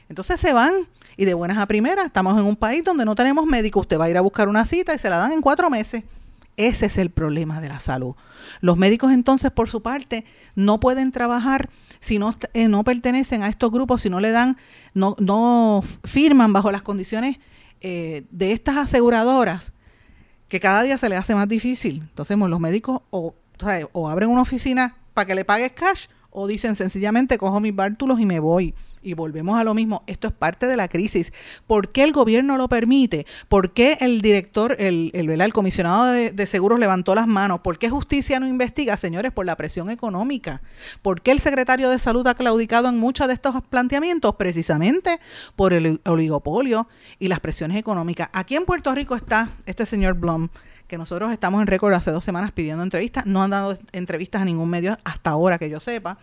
[0.09, 0.73] Entonces se van
[1.17, 3.79] y de buenas a primeras, estamos en un país donde no tenemos médico.
[3.79, 6.03] Usted va a ir a buscar una cita y se la dan en cuatro meses.
[6.55, 8.15] Ese es el problema de la salud.
[8.61, 13.49] Los médicos entonces, por su parte, no pueden trabajar si no, eh, no pertenecen a
[13.49, 14.57] estos grupos, si no le dan,
[14.93, 17.37] no, no firman bajo las condiciones
[17.81, 19.73] eh, de estas aseguradoras,
[20.47, 22.01] que cada día se les hace más difícil.
[22.01, 23.35] Entonces los médicos o,
[23.91, 28.19] o abren una oficina para que le pagues cash o dicen sencillamente cojo mis bártulos
[28.19, 31.33] y me voy y volvemos a lo mismo, esto es parte de la crisis.
[31.65, 33.25] ¿Por qué el gobierno lo permite?
[33.47, 37.61] ¿Por qué el director, el, el, comisionado de, seguros levantó las manos?
[37.61, 39.31] ¿Por qué justicia no investiga, señores?
[39.31, 40.61] Por la presión económica.
[41.01, 44.35] ¿Por qué el secretario de salud ha claudicado en muchos de estos planteamientos?
[44.35, 45.19] Precisamente
[45.55, 46.87] por el oligopolio
[47.19, 48.29] y las presiones económicas.
[48.33, 50.49] Aquí en Puerto Rico está este señor Blum
[50.87, 54.45] que nosotros estamos en récord hace dos semanas pidiendo entrevistas, no han dado entrevistas a
[54.45, 56.17] ningún medio hasta ahora que yo sepa.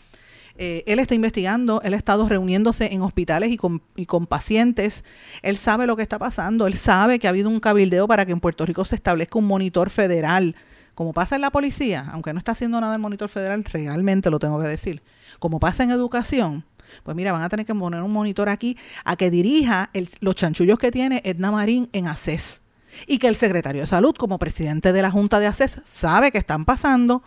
[0.57, 5.05] Eh, él está investigando, él ha estado reuniéndose en hospitales y con, y con pacientes.
[5.43, 8.33] Él sabe lo que está pasando, él sabe que ha habido un cabildeo para que
[8.33, 10.55] en Puerto Rico se establezca un monitor federal
[10.95, 14.39] como pasa en la policía, aunque no está haciendo nada el monitor federal, realmente lo
[14.39, 15.03] tengo que decir,
[15.41, 16.65] como pasa en educación,
[17.03, 19.91] pues mira, van a tener que poner un monitor aquí a que dirija
[20.21, 22.63] los chanchullos que tiene Edna Marín en ACES.
[23.09, 26.39] Y que el secretario de salud, como presidente de la Junta de ACES, sabe que
[26.39, 27.25] están pasando.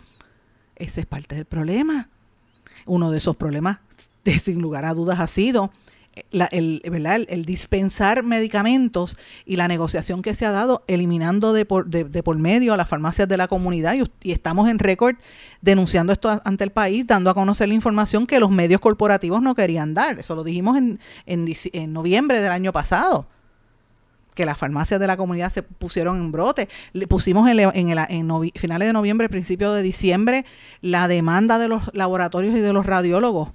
[0.76, 2.08] Ese es parte del problema.
[2.88, 3.78] Uno de esos problemas,
[4.40, 5.70] sin lugar a dudas, ha sido
[6.14, 11.86] eh, el, El, dispensar medicamentos y la negociación que se ha dado eliminando de por,
[11.86, 15.16] de, por medio a las farmacias de la comunidad y, estamos en récord
[15.62, 19.54] denunciando esto ante el país, dando a conocer la información que los medios corporativos no
[19.54, 20.18] querían dar.
[20.18, 23.26] Eso lo dijimos en, en noviembre del año pasado
[24.38, 26.68] que las farmacias de la comunidad se pusieron en brote.
[26.92, 30.46] Le pusimos en, en, finales de noviembre, principios de diciembre,
[30.80, 33.50] la demanda de los laboratorios y de los radiólogos,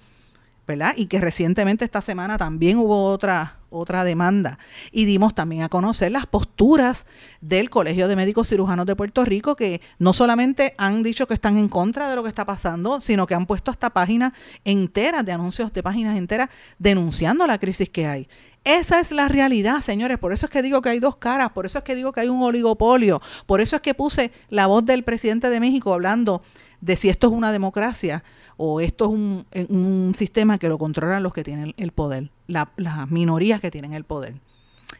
[0.67, 0.93] ¿verdad?
[0.97, 4.59] Y que recientemente esta semana también hubo otra otra demanda.
[4.91, 7.07] Y dimos también a conocer las posturas
[7.39, 11.57] del Colegio de Médicos Cirujanos de Puerto Rico, que no solamente han dicho que están
[11.57, 14.33] en contra de lo que está pasando, sino que han puesto hasta páginas
[14.65, 18.27] enteras de anuncios de páginas enteras denunciando la crisis que hay.
[18.63, 20.17] Esa es la realidad, señores.
[20.19, 22.21] Por eso es que digo que hay dos caras, por eso es que digo que
[22.21, 26.41] hay un oligopolio, por eso es que puse la voz del presidente de México hablando
[26.79, 28.23] de si esto es una democracia
[28.57, 33.09] o esto es un, un sistema que lo controlan los que tienen el poder, las
[33.09, 34.35] minorías que tienen el poder.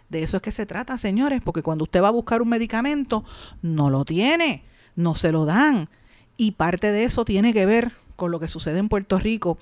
[0.10, 3.24] De eso es que se trata, señores, porque cuando usted va a buscar un medicamento,
[3.62, 4.64] no lo tiene,
[4.96, 5.90] no se lo dan.
[6.38, 9.58] Y parte de eso tiene que ver con lo que sucede en Puerto Rico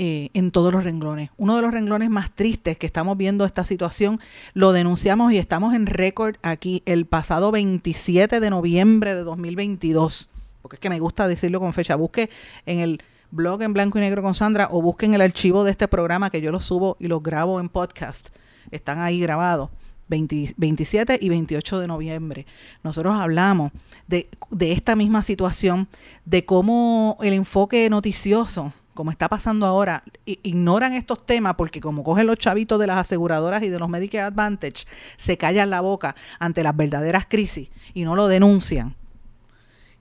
[0.00, 1.30] eh, en todos los renglones.
[1.36, 4.20] Uno de los renglones más tristes que estamos viendo esta situación,
[4.54, 10.30] lo denunciamos y estamos en récord aquí el pasado 27 de noviembre de 2022,
[10.62, 11.96] porque es que me gusta decirlo con fecha.
[11.96, 12.30] Busque
[12.64, 15.88] en el blog en blanco y negro con Sandra o busquen el archivo de este
[15.88, 18.28] programa que yo lo subo y lo grabo en podcast.
[18.70, 19.70] Están ahí grabados.
[20.08, 22.46] 27 y 28 de noviembre.
[22.84, 23.72] Nosotros hablamos
[24.06, 24.28] de
[24.60, 25.88] esta misma situación,
[26.24, 32.26] de cómo el enfoque noticioso como está pasando ahora, ignoran estos temas porque como cogen
[32.26, 36.64] los chavitos de las aseguradoras y de los Medicare Advantage, se callan la boca ante
[36.64, 38.96] las verdaderas crisis y no lo denuncian.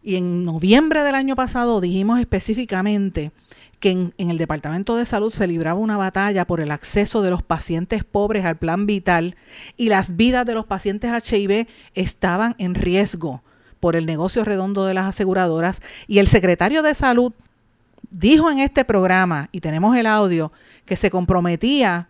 [0.01, 3.31] Y en noviembre del año pasado dijimos específicamente
[3.79, 7.29] que en, en, el Departamento de Salud se libraba una batalla por el acceso de
[7.29, 9.35] los pacientes pobres al plan vital
[9.75, 13.43] y las vidas de los pacientes HIV estaban en riesgo
[13.79, 17.33] por el negocio redondo de las aseguradoras y el secretario de Salud
[18.09, 20.51] dijo en este programa, y tenemos el audio,
[20.85, 22.07] que se comprometía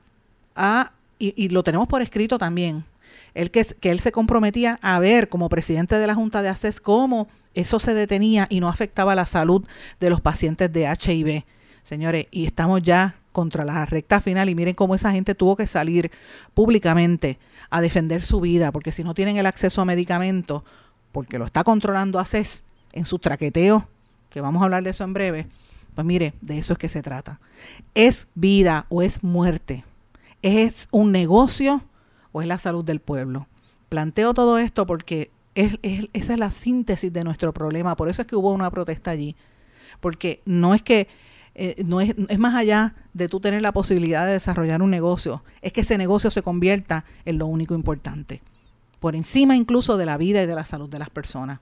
[0.56, 2.86] a, y, lo tenemos por escrito también,
[3.34, 7.28] que, que, él se comprometía a ver como presidente de la Junta de ACES cómo
[7.54, 9.66] eso se detenía y no afectaba la salud
[10.00, 11.44] de los pacientes de HIV.
[11.84, 15.68] Señores, y estamos ya contra la recta final y miren cómo esa gente tuvo que
[15.68, 16.12] salir
[16.54, 17.38] públicamente
[17.70, 20.64] a defender su vida, porque si no tienen el acceso a medicamentos,
[21.12, 23.84] porque lo está controlando ACES, en sus traqueteos,
[24.30, 25.48] que vamos a hablar de eso en breve,
[25.98, 27.40] pues mire, de eso es que se trata.
[27.96, 29.84] ¿Es vida o es muerte?
[30.44, 31.82] ¿Es un negocio
[32.32, 33.48] o es la salud del pueblo?
[33.90, 37.96] Planteo todo esto porque es, esa es la síntesis de nuestro problema.
[37.96, 39.36] Por eso es que hubo una protesta allí.
[40.00, 41.08] Porque no es que
[41.56, 45.44] eh, no es, es, más allá de tú tener la posibilidad de desarrollar un negocio,
[45.64, 48.44] es que ese negocio se convierta en lo único importante,
[49.00, 51.60] por encima incluso de la vida y de la salud de las personas.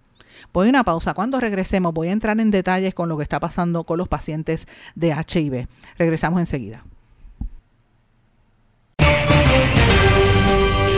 [0.54, 1.14] Voy a una pausa.
[1.14, 4.68] Cuando regresemos voy a entrar en detalles con lo que está pasando con los pacientes
[4.96, 5.68] de HIV.
[5.98, 6.84] Regresamos enseguida.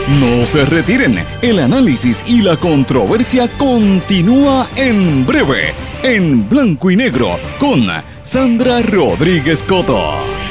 [0.08, 7.38] No se retiren, el análisis y la controversia continúa en breve, en blanco y negro,
[7.60, 7.86] con
[8.22, 10.47] Sandra Rodríguez Coto.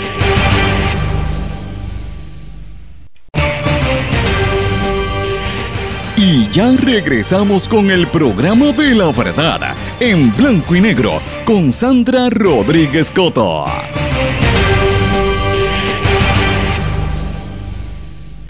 [6.58, 13.12] Ya regresamos con el programa de la verdad, en blanco y negro, con Sandra Rodríguez
[13.12, 13.66] Coto.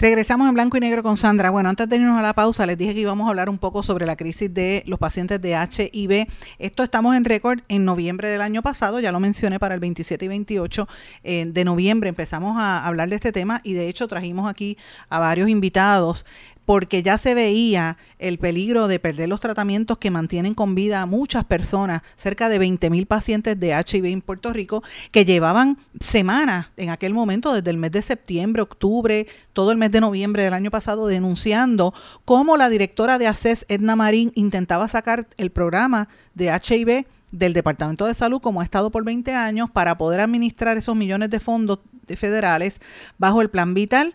[0.00, 1.50] Regresamos en blanco y negro con Sandra.
[1.50, 3.82] Bueno, antes de irnos a la pausa, les dije que íbamos a hablar un poco
[3.82, 6.28] sobre la crisis de los pacientes de HIV.
[6.58, 10.24] Esto estamos en récord en noviembre del año pasado, ya lo mencioné para el 27
[10.24, 10.88] y 28
[11.24, 14.78] eh, de noviembre empezamos a hablar de este tema y de hecho trajimos aquí
[15.10, 16.24] a varios invitados
[16.68, 21.06] porque ya se veía el peligro de perder los tratamientos que mantienen con vida a
[21.06, 26.66] muchas personas, cerca de 20 mil pacientes de HIV en Puerto Rico, que llevaban semanas
[26.76, 30.52] en aquel momento, desde el mes de septiembre, octubre, todo el mes de noviembre del
[30.52, 31.94] año pasado, denunciando
[32.26, 38.04] cómo la directora de ACES, Edna Marín, intentaba sacar el programa de HIV del Departamento
[38.04, 41.78] de Salud, como ha estado por 20 años, para poder administrar esos millones de fondos
[42.14, 42.82] federales
[43.16, 44.12] bajo el Plan Vital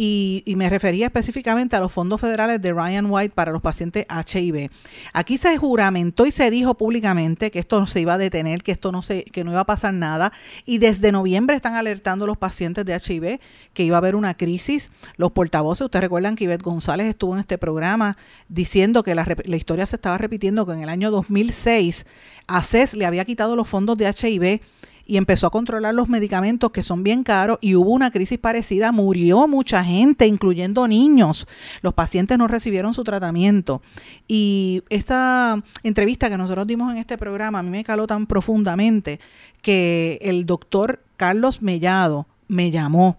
[0.00, 4.70] y, me refería específicamente a los fondos federales de Ryan White para los pacientes HIV.
[5.12, 8.70] Aquí se juramentó y se dijo públicamente que esto no se iba a detener, que
[8.70, 10.32] esto no se, que no iba a pasar nada,
[10.64, 13.40] y desde noviembre están alertando los pacientes de HIV
[13.72, 14.92] que iba a haber una crisis.
[15.16, 18.16] Los portavoces, ustedes recuerdan que Ivette González estuvo en este programa
[18.48, 22.06] diciendo que la, la historia se estaba repitiendo, que en el año 2006
[22.46, 24.60] ACES le había quitado los fondos de HIV
[25.08, 28.92] y empezó a controlar los medicamentos que son bien caros y hubo una crisis parecida,
[28.92, 31.48] murió mucha gente, incluyendo niños.
[31.80, 33.80] Los pacientes no recibieron su tratamiento.
[34.28, 39.18] Y esta entrevista que nosotros dimos en este programa a mí me caló tan profundamente
[39.62, 43.16] que el doctor Carlos Mellado me llamó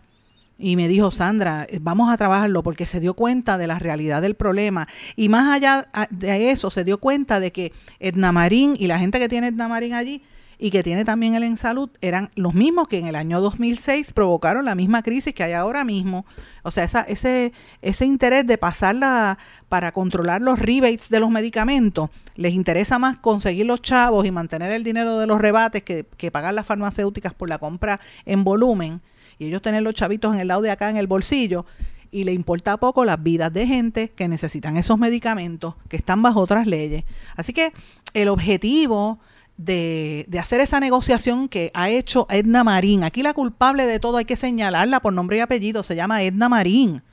[0.60, 4.36] y me dijo, Sandra, vamos a trabajarlo porque se dio cuenta de la realidad del
[4.36, 4.88] problema.
[5.15, 9.17] Y más allá de eso, se dio cuenta de que Edna Marín y la gente
[9.17, 10.21] que tiene Edna Marín allí
[10.62, 14.12] y que tiene también el en salud eran los mismos que en el año 2006
[14.12, 16.26] provocaron la misma crisis que hay ahora mismo.
[16.63, 19.38] O sea, esa, ese, ese interés de pasarla
[19.69, 24.74] para controlar los rebates de los medicamentos, les interesa más conseguir los chavos y mantener
[24.74, 29.02] el dinero de los rebates que, que pagar las farmacéuticas por la compra en volumen
[29.38, 31.65] y ellos tener los chavitos en el lado de acá en el bolsillo
[32.12, 36.41] y le importa poco las vidas de gente que necesitan esos medicamentos que están bajo
[36.41, 37.06] otras leyes.
[37.38, 37.72] Así que
[38.13, 39.19] el objetivo
[39.60, 43.04] de, hacer esa negociación que ha hecho Edna Marín.
[43.04, 46.48] Aquí la culpable de todo hay que señalarla por nombre y apellido, se llama Edna
[46.48, 47.04] Marín,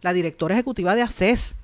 [0.00, 1.54] la directora ejecutiva de ACES,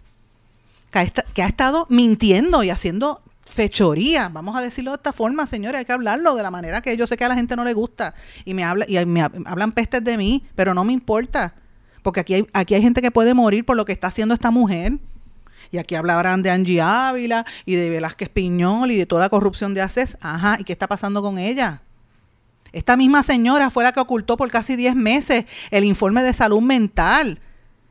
[0.90, 5.84] que ha, estado mintiendo y haciendo fechoría, vamos a decirlo de esta forma, señores, hay
[5.86, 8.14] que hablarlo de la manera que yo sé que a la gente no le gusta
[8.44, 11.54] y me habla y me hablan pestes de mí, pero no me importa,
[12.02, 14.50] porque aquí hay, aquí hay gente que puede morir por lo que está haciendo esta
[14.50, 14.98] mujer.
[15.70, 19.74] Y aquí hablarán de Angie Ávila y de Velázquez Piñol y de toda la corrupción
[19.74, 20.18] de ACES.
[20.20, 21.82] Ajá, ¿y qué está pasando con ella?
[22.72, 26.60] Esta misma señora fue la que ocultó por casi 10 meses el informe de salud
[26.60, 27.40] mental.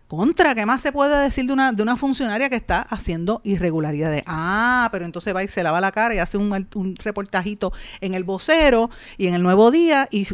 [0.07, 4.23] Contra, ¿qué más se puede decir de una, de una funcionaria que está haciendo irregularidades?
[4.25, 8.23] Ah, pero entonces va y se lava la cara y hace un, reportajito en el
[8.23, 10.25] vocero y en el nuevo día y,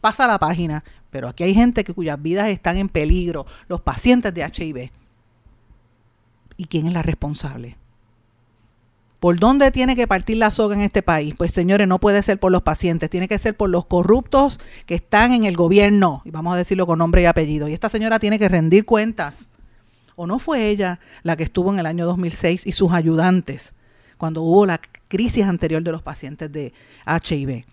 [0.00, 0.84] pasa la página.
[1.10, 5.01] Pero aquí hay gente que cuyas vidas están en peligro, los pacientes de HIV.
[6.62, 7.76] ¿Y quién es la responsable?
[9.18, 11.34] ¿Por dónde tiene que partir la soga en este país?
[11.36, 14.94] Pues señores, no puede ser por los pacientes, tiene que ser por los corruptos que
[14.94, 17.66] están en el gobierno, y vamos a decirlo con nombre y apellido.
[17.66, 19.48] Y esta señora tiene que rendir cuentas.
[20.14, 23.74] ¿O no fue ella la que estuvo en el año 2006 y sus ayudantes
[24.16, 26.72] cuando hubo la crisis anterior de los pacientes de
[27.08, 27.64] HIV?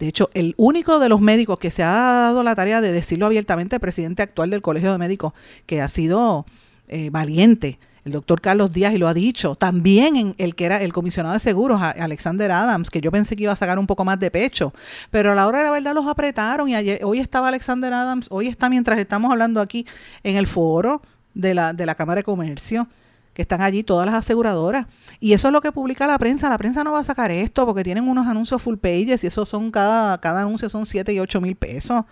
[0.00, 3.26] De hecho, el único de los médicos que se ha dado la tarea de decirlo
[3.26, 5.34] abiertamente, el presidente actual del Colegio de Médicos,
[5.66, 6.46] que ha sido
[6.92, 10.82] eh, valiente, el doctor Carlos Díaz, y lo ha dicho, también en el que era
[10.82, 14.04] el comisionado de seguros, Alexander Adams, que yo pensé que iba a sacar un poco
[14.04, 14.74] más de pecho,
[15.10, 18.26] pero a la hora de la verdad los apretaron y ayer, hoy estaba Alexander Adams,
[18.30, 19.86] hoy está mientras estamos hablando aquí
[20.22, 21.00] en el foro
[21.32, 22.88] de la, de la Cámara de Comercio,
[23.34, 24.86] que están allí todas las aseguradoras.
[25.20, 26.50] Y eso es lo que publica la prensa.
[26.50, 29.46] La prensa no va a sacar esto porque tienen unos anuncios full pages y eso
[29.46, 32.04] son cada, cada anuncio son 7 y 8 mil pesos.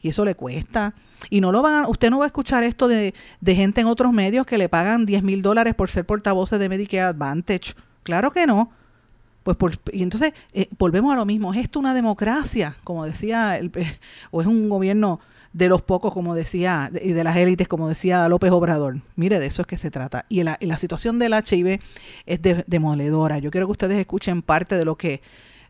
[0.00, 0.94] Y eso le cuesta.
[1.30, 3.86] Y no lo van a, usted no va a escuchar esto de, de gente en
[3.86, 7.74] otros medios que le pagan 10 mil dólares por ser portavoces de Medicare Advantage.
[8.02, 8.70] Claro que no.
[9.42, 11.52] Pues por, y entonces eh, volvemos a lo mismo.
[11.52, 12.76] ¿Es esto una democracia?
[12.84, 13.72] Como decía, el,
[14.30, 15.20] o es un gobierno
[15.52, 19.00] de los pocos, como decía, y de las élites, como decía López Obrador.
[19.16, 20.26] Mire, de eso es que se trata.
[20.28, 21.80] Y la, la situación del HIV
[22.26, 23.38] es demoledora.
[23.38, 25.22] Yo quiero que ustedes escuchen parte de lo que,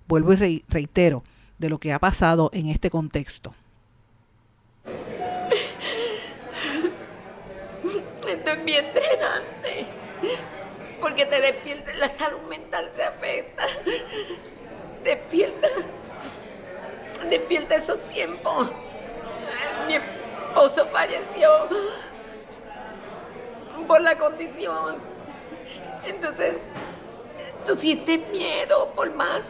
[0.09, 1.23] vuelvo y reitero,
[1.59, 3.55] de lo que ha pasado en este contexto.
[8.29, 9.87] Esto es bien drenante,
[11.01, 13.65] porque te despierta, la salud mental se afecta,
[15.03, 15.69] despierta,
[17.31, 18.71] despierta esos tiempos.
[19.87, 21.49] Mi esposo falleció
[23.87, 24.99] por la condición.
[26.05, 26.57] Entonces,
[27.65, 29.43] tú sientes miedo por más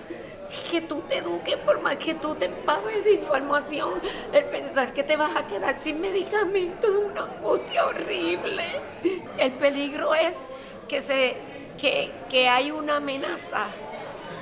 [0.60, 4.00] que tú te eduques, por más que tú te empapes de información,
[4.32, 8.64] el pensar que te vas a quedar sin medicamentos es una angustia horrible.
[9.38, 10.36] El peligro es
[10.88, 11.36] que, se,
[11.78, 13.66] que, que hay una amenaza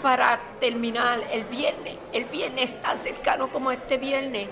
[0.02, 1.96] para terminar el viernes.
[2.12, 4.48] El viernes está cercano como este viernes.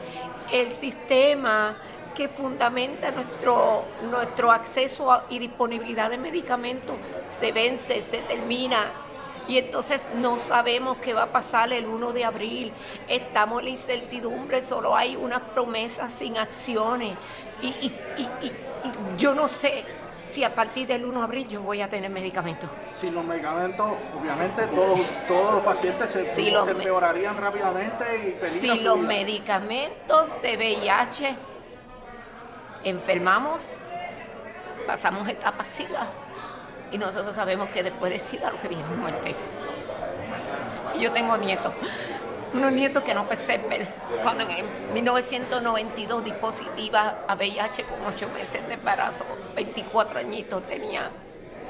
[0.51, 1.77] El sistema
[2.15, 6.97] que fundamenta nuestro, nuestro acceso y disponibilidad de medicamentos
[7.29, 9.04] se vence, se termina.
[9.47, 12.73] Y entonces no sabemos qué va a pasar el 1 de abril.
[13.09, 17.17] Estamos en la incertidumbre, solo hay unas promesas sin acciones.
[17.63, 18.53] y, y
[19.17, 19.85] yo no sé
[20.29, 22.69] si a partir del 1 de abril yo voy a tener medicamentos.
[22.91, 30.43] Si los medicamentos, obviamente todos, todos los pacientes se, empeorarían rápidamente y Si los medicamentos
[30.43, 31.37] de VIH
[32.83, 33.65] enfermamos,
[34.87, 36.07] pasamos etapas SIDA
[36.95, 39.35] y nosotros sabemos que después de SIDA lo que viene muerte.
[40.97, 41.75] Y yo tengo nietos
[42.55, 43.89] unos nietos que no ver.
[44.23, 49.25] Cuando en 1992 dispositiva a VIH con ocho meses de embarazo,
[49.57, 51.11] 24 añitos tenía,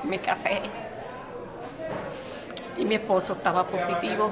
[0.02, 0.60] me casé
[2.76, 4.30] y mi esposo estaba positivo.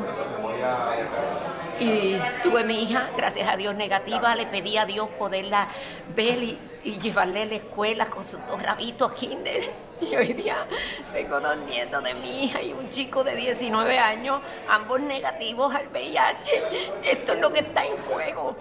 [1.80, 4.34] Y tuve mi hija, gracias a Dios, negativa.
[4.36, 5.68] Le pedí a Dios poderla
[6.14, 6.58] ver y,
[7.00, 9.70] llevarle a la escuela con sus dos rabitos kinder.
[10.10, 10.66] Y hoy día
[11.12, 15.88] tengo dos nietos de mi hija y un chico de 19 años, ambos negativos al
[15.88, 16.62] VIH.
[17.04, 18.56] Esto es lo que está en juego.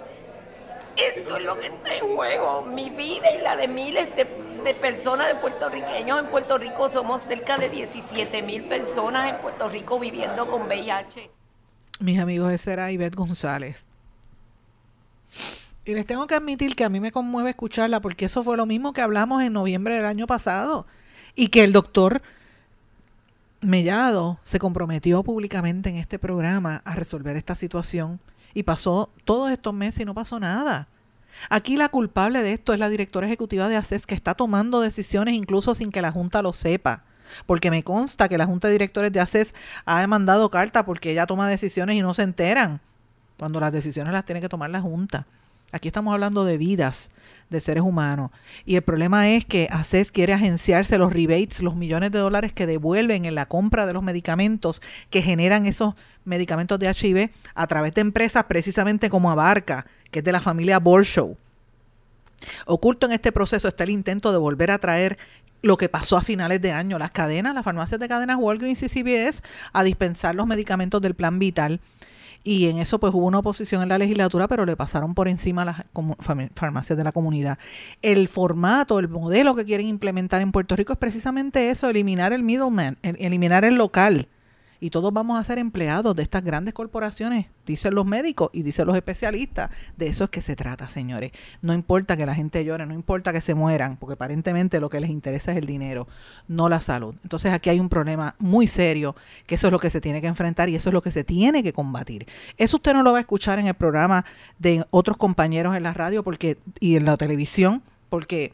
[0.95, 2.63] Esto es lo que está en juego.
[2.63, 4.25] Mi vida y la de miles de,
[4.75, 6.89] personas de puertorriqueños en Puerto Rico.
[6.89, 11.31] Somos cerca de 17 mil personas en Puerto Rico viviendo con VIH.
[11.99, 13.87] Mis amigos, ese era Ivette González.
[15.85, 18.65] Y les tengo que admitir que a mí me conmueve escucharla porque eso fue lo
[18.65, 20.85] mismo que hablamos en noviembre del año pasado
[21.35, 22.21] y que el doctor
[23.61, 28.19] Mellado se comprometió públicamente en este programa a resolver esta situación
[28.53, 30.87] y pasó todos estos meses y no pasó nada.
[31.49, 35.35] Aquí la culpable de esto es la directora ejecutiva de ACES que está tomando decisiones
[35.35, 37.03] incluso sin que la Junta lo sepa.
[37.45, 41.25] Porque me consta que la Junta de Directores de ACES ha mandado carta porque ella
[41.25, 42.81] toma decisiones y no se enteran
[43.37, 45.25] cuando las decisiones las tiene que tomar la Junta.
[45.71, 47.11] Aquí estamos hablando de vidas
[47.49, 48.31] de seres humanos.
[48.65, 52.65] Y el problema es que ACES quiere agenciarse los rebates, los millones de dólares que
[52.65, 57.93] devuelven en la compra de los medicamentos que generan esos medicamentos de HIV a través
[57.93, 61.37] de empresas precisamente como Abarca, que es de la familia Bolshow.
[62.65, 65.17] Oculto en este proceso está el intento de volver a traer
[65.61, 68.89] lo que pasó a finales de año, las cadenas, las farmacias de cadenas Walgreens y
[68.89, 71.79] CVS a dispensar los medicamentos del plan vital
[72.43, 75.65] y en eso pues hubo una oposición en la legislatura, pero le pasaron por encima
[75.65, 75.83] las
[76.53, 77.57] farmacias de la comunidad.
[78.01, 82.43] El formato, el modelo que quieren implementar en Puerto Rico es precisamente eso, eliminar el
[82.43, 84.27] middleman, eliminar el local
[84.81, 88.87] y todos vamos a ser empleados de estas grandes corporaciones, dicen los médicos y dicen
[88.87, 89.69] los especialistas.
[89.95, 91.31] De eso es que se trata, señores.
[91.61, 94.99] No importa que la gente llore, no importa que se mueran, porque aparentemente lo que
[94.99, 96.07] les interesa es el dinero,
[96.47, 97.13] no la salud.
[97.21, 99.15] Entonces aquí hay un problema muy serio,
[99.45, 101.23] que eso es lo que se tiene que enfrentar y eso es lo que se
[101.23, 102.27] tiene que combatir.
[102.57, 104.25] Eso usted no lo va a escuchar en el programa
[104.57, 108.51] de otros compañeros en la radio porque y en la televisión, porque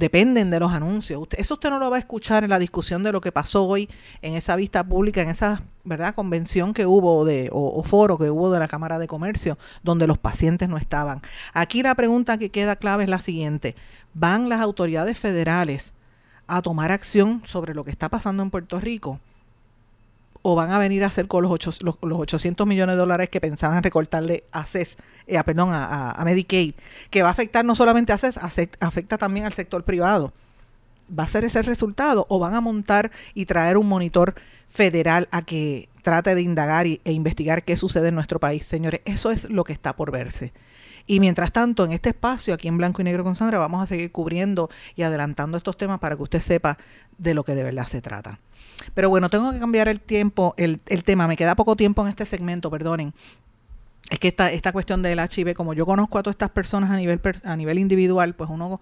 [0.00, 1.28] dependen de los anuncios.
[1.36, 3.88] eso usted no lo va a escuchar en la discusión de lo que pasó hoy
[4.22, 8.50] en esa vista pública, en esa verdad convención que hubo de, o, foro que hubo
[8.50, 11.20] de la Cámara de Comercio, donde los pacientes no estaban.
[11.52, 13.76] Aquí la pregunta que queda clave es la siguiente.
[14.14, 15.92] ¿Van las autoridades federales
[16.46, 19.20] a tomar acción sobre lo que está pasando en Puerto Rico?
[20.42, 23.82] O van a venir a hacer con los, los, 800 millones de dólares que pensaban
[23.82, 26.74] recortarle a CES, eh, perdón, a, Medicaid,
[27.10, 28.38] que va a afectar no solamente a CES,
[28.80, 30.32] afecta también al sector privado.
[31.16, 34.34] ¿Va a ser ese el resultado o van a montar y traer un monitor
[34.68, 38.64] federal a que trate de indagar e investigar qué sucede en nuestro país?
[38.64, 40.52] Señores, eso es lo que está por verse.
[41.10, 43.86] Y mientras tanto, en este espacio, aquí en Blanco y Negro con Sandra, vamos a
[43.86, 46.78] seguir cubriendo y adelantando estos temas para que usted sepa
[47.18, 48.38] de lo que de verdad se trata.
[48.94, 51.26] Pero bueno, tengo que cambiar el tiempo, el, tema.
[51.26, 53.12] Me queda poco tiempo en este segmento, perdonen
[54.08, 57.78] es que esta, cuestión del HIV, como yo conozco a todas estas personas a nivel
[57.80, 58.80] individual, pues uno,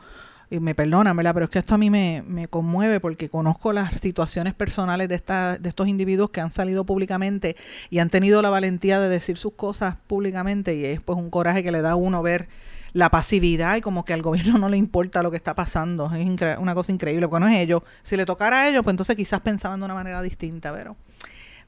[0.51, 1.35] y me perdonan, ¿verdad?
[1.35, 5.15] Pero es que esto a mí me, me conmueve porque conozco las situaciones personales de,
[5.15, 7.57] esta, de estos individuos que han salido públicamente
[7.91, 11.63] y han tenido la valentía de decir sus cosas públicamente y es pues un coraje
[11.63, 12.49] que le da a uno ver
[12.93, 16.11] la pasividad y como que al gobierno no le importa lo que está pasando.
[16.15, 17.83] Es una cosa increíble, porque no es ellos.
[18.03, 20.97] Si le tocara a ellos, pues entonces quizás pensaban de una manera distinta, pero...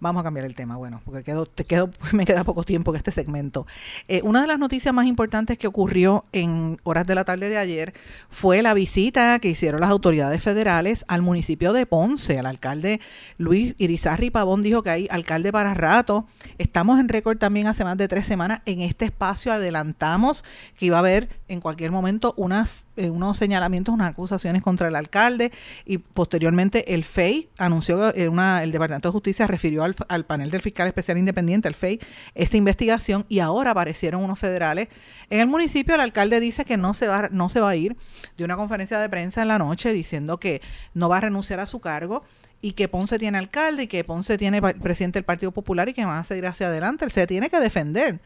[0.01, 2.97] Vamos a cambiar el tema, bueno, porque quedo, te quedo, me queda poco tiempo en
[2.97, 3.67] este segmento.
[4.09, 7.59] Eh, una de las noticias más importantes que ocurrió en horas de la tarde de
[7.59, 7.93] ayer
[8.31, 12.39] fue la visita que hicieron las autoridades federales al municipio de Ponce.
[12.39, 13.01] El alcalde
[13.37, 16.27] Luis Irizarri Pavón dijo que hay alcalde para rato.
[16.57, 18.63] Estamos en récord también hace más de tres semanas.
[18.65, 20.45] En este espacio adelantamos
[20.79, 24.97] que iba a haber en cualquier momento unas, eh, unos señalamientos, unas acusaciones contra el
[24.97, 25.53] alcalde
[25.85, 30.51] y posteriormente el FEI anunció, eh, una, el Departamento de Justicia refirió al al, panel
[30.51, 32.01] del fiscal especial independiente, el FEI,
[32.35, 34.89] esta investigación y ahora aparecieron unos federales.
[35.29, 37.97] En el municipio el alcalde dice que no se va, no se va a ir
[38.37, 40.63] de una conferencia de prensa en la noche diciendo que
[40.95, 42.23] no va a renunciar a su cargo
[42.63, 46.05] y que Ponce tiene alcalde y que Ponce tiene presidente del Partido Popular y que
[46.05, 47.05] va a seguir hacia adelante.
[47.05, 48.21] Él se tiene que defender.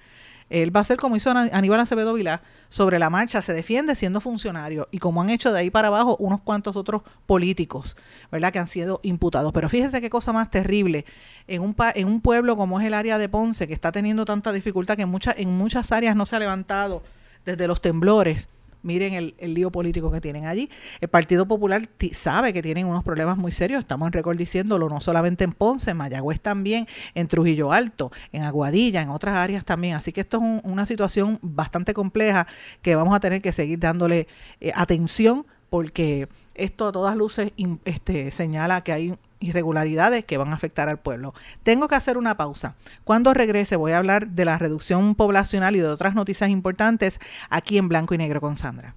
[0.50, 4.20] Él va a ser como hizo Aníbal Acevedo Vilá, sobre la marcha, se defiende siendo
[4.20, 7.96] funcionario y como han hecho de ahí para abajo unos cuantos otros políticos,
[8.30, 8.52] ¿verdad?
[8.52, 9.52] Que han sido imputados.
[9.52, 11.04] Pero fíjense qué cosa más terrible.
[11.46, 14.52] En un, en un pueblo como es el área de Ponce, que está teniendo tanta
[14.52, 17.02] dificultad que en, en muchas áreas no se ha levantado
[17.44, 18.48] desde los temblores,
[18.84, 20.70] Miren el, lío político que tienen allí.
[21.00, 25.00] El Partido Popular sabe que tienen unos problemas muy serios, estamos en récord diciéndolo, no
[25.00, 29.94] solamente en Ponce, en Mayagüez también, en Trujillo Alto, en Aguadilla, en otras áreas también.
[29.94, 32.46] Así que esto es una situación bastante compleja
[32.82, 34.28] que vamos a tener que seguir dándole
[34.60, 37.52] eh, atención porque esto a todas luces
[37.84, 39.14] este, señala que hay
[39.44, 41.34] irregularidades que van a afectar al pueblo.
[41.62, 42.74] Tengo que hacer una pausa.
[43.04, 47.20] Cuando regrese voy a hablar de la reducción poblacional y de otras noticias importantes
[47.50, 48.94] aquí en Blanco y Negro con Sandra.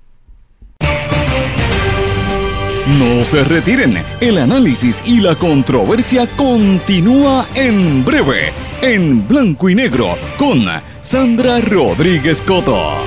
[2.87, 10.17] No se retiren, el análisis y la controversia continúa en breve, en Blanco y Negro
[10.37, 10.65] con
[11.01, 13.07] Sandra Rodríguez Coto.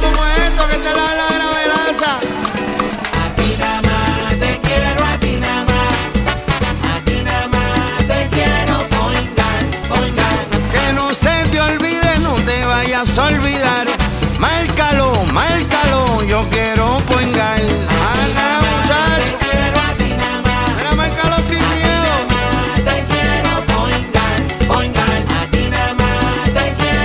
[0.00, 0.29] Pero tú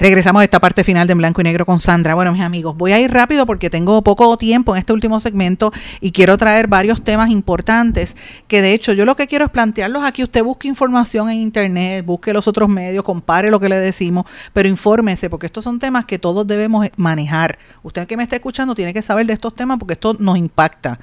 [0.00, 2.14] Regresamos a esta parte final de Blanco y Negro con Sandra.
[2.14, 5.72] Bueno, mis amigos, voy a ir rápido porque tengo poco tiempo en este último segmento
[6.00, 10.04] y quiero traer varios temas importantes que de hecho yo lo que quiero es plantearlos
[10.04, 10.22] aquí.
[10.22, 14.68] Usted busque información en internet, busque los otros medios, compare lo que le decimos, pero
[14.68, 17.58] infórmese porque estos son temas que todos debemos manejar.
[17.82, 21.00] Usted que me está escuchando tiene que saber de estos temas porque esto nos impacta.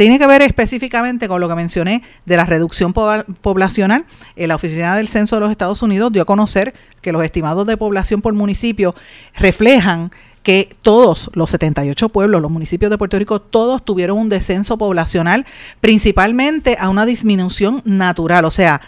[0.00, 4.06] Tiene que ver específicamente con lo que mencioné de la reducción poblacional.
[4.34, 6.72] Eh, la Oficina del Censo de los Estados Unidos dio a conocer
[7.02, 8.94] que los estimados de población por municipio
[9.34, 10.10] reflejan
[10.42, 15.44] que todos los 78 pueblos, los municipios de Puerto Rico, todos tuvieron un descenso poblacional,
[15.82, 18.80] principalmente a una disminución natural, o sea,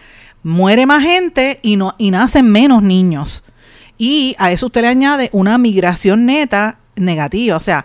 [0.42, 3.44] muere más gente y, no, y nacen menos niños.
[3.98, 7.84] Y a eso usted le añade una migración neta negativa, o sea,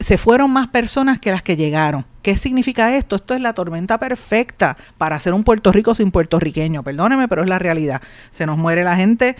[0.00, 2.06] se fueron más personas que las que llegaron.
[2.22, 3.16] ¿Qué significa esto?
[3.16, 6.82] Esto es la tormenta perfecta para hacer un Puerto Rico sin puertorriqueño.
[6.82, 8.00] Perdóneme, pero es la realidad.
[8.30, 9.36] Se nos muere la gente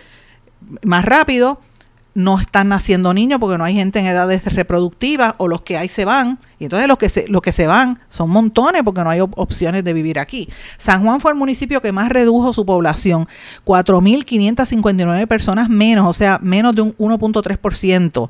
[0.84, 1.60] más rápido,
[2.14, 5.88] no están naciendo niños porque no hay gente en edades reproductivas o los que hay
[5.88, 6.38] se van.
[6.58, 9.84] Y entonces los que se, los que se van son montones porque no hay opciones
[9.84, 10.48] de vivir aquí.
[10.76, 13.28] San Juan fue el municipio que más redujo su población,
[13.64, 18.28] 4.559 personas menos, o sea, menos de un 1.3%.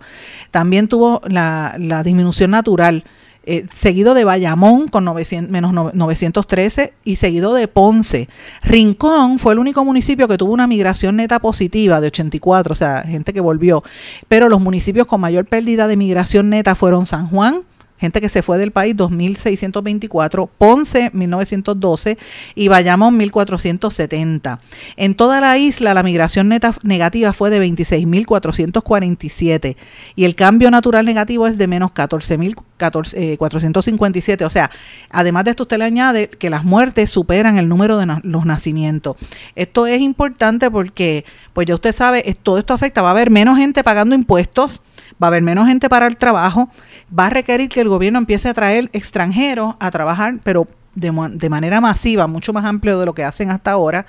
[0.50, 3.04] También tuvo la, la disminución natural
[3.44, 8.28] eh, seguido de Bayamón con 900, menos 913 y seguido de Ponce.
[8.62, 13.02] Rincón fue el único municipio que tuvo una migración neta positiva de 84, o sea,
[13.02, 13.82] gente que volvió.
[14.28, 17.62] Pero los municipios con mayor pérdida de migración neta fueron San Juan,
[18.02, 22.18] gente que se fue del país 2.624, Ponce 1912
[22.56, 24.58] y Bayamón 1.470.
[24.96, 29.76] En toda la isla la migración neta negativa fue de 26.447
[30.16, 34.40] y el cambio natural negativo es de menos 14.457.
[34.40, 34.68] Eh, o sea,
[35.08, 39.14] además de esto usted le añade que las muertes superan el número de los nacimientos.
[39.54, 43.58] Esto es importante porque, pues ya usted sabe, todo esto afecta, va a haber menos
[43.58, 44.82] gente pagando impuestos,
[45.22, 46.68] va a haber menos gente para el trabajo,
[47.16, 51.80] va a requerir que el gobierno empiece a traer extranjeros a trabajar, pero de, manera
[51.80, 54.04] masiva, mucho más amplio de lo que hacen hasta ahora,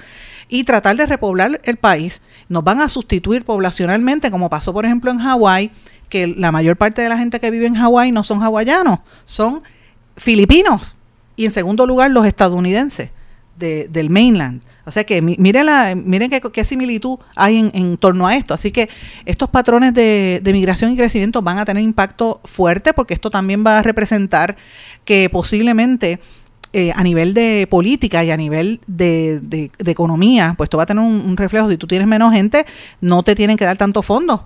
[0.49, 2.21] y tratar de repoblar el país.
[2.49, 5.71] Nos van a sustituir poblacionalmente, como pasó por ejemplo en Hawái,
[6.09, 9.63] que la mayor parte de la gente que vive en Hawái no son hawaianos, son
[10.17, 10.95] filipinos,
[11.35, 13.11] y en segundo lugar los estadounidenses
[13.57, 14.61] del mainland.
[14.85, 18.53] O sea que miren, la, miren qué, similitud hay en, torno a esto.
[18.53, 18.89] Así que
[19.25, 23.79] estos patrones de, migración y crecimiento van a tener impacto fuerte porque esto también va
[23.79, 24.55] a representar
[25.05, 26.19] que posiblemente
[26.73, 31.03] eh, a nivel de política y a nivel de, economía, pues esto va a tener
[31.03, 31.69] un, un, reflejo.
[31.69, 32.65] Si tú tienes menos gente,
[32.99, 34.41] no te tienen que dar tantos fondos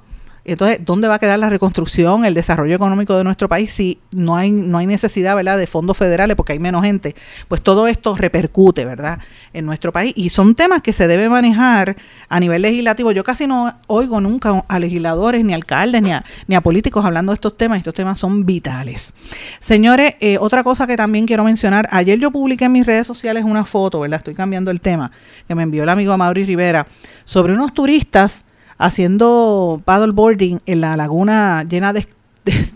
[0.48, 4.38] entonces, ¿dónde va a quedar la reconstrucción, el desarrollo económico de nuestro país si no
[4.38, 7.16] hay, no hay necesidad, ¿verdad?, de fondos federales porque hay menos gente.
[7.48, 9.20] Pues todo esto repercute, ¿verdad?,
[9.54, 10.14] en nuestro país.
[10.16, 11.98] Y son temas que se debe manejar
[12.30, 13.12] a nivel legislativo.
[13.12, 17.32] Yo casi no oigo nunca a legisladores, ni alcaldes, ni a, ni a políticos hablando
[17.32, 17.80] de estos temas.
[17.80, 19.14] Estos temas son vitales.
[19.60, 21.90] Señores, eh, otra cosa que también quiero mencionar.
[21.92, 24.20] Ayer yo publiqué en mis redes sociales una foto, ¿verdad?
[24.20, 25.12] Estoy cambiando el tema,
[25.48, 26.88] que me envió el amigo Mauri Rivera,
[27.26, 28.46] sobre unos turistas
[28.78, 32.08] haciendo paddleboarding en la laguna llena de,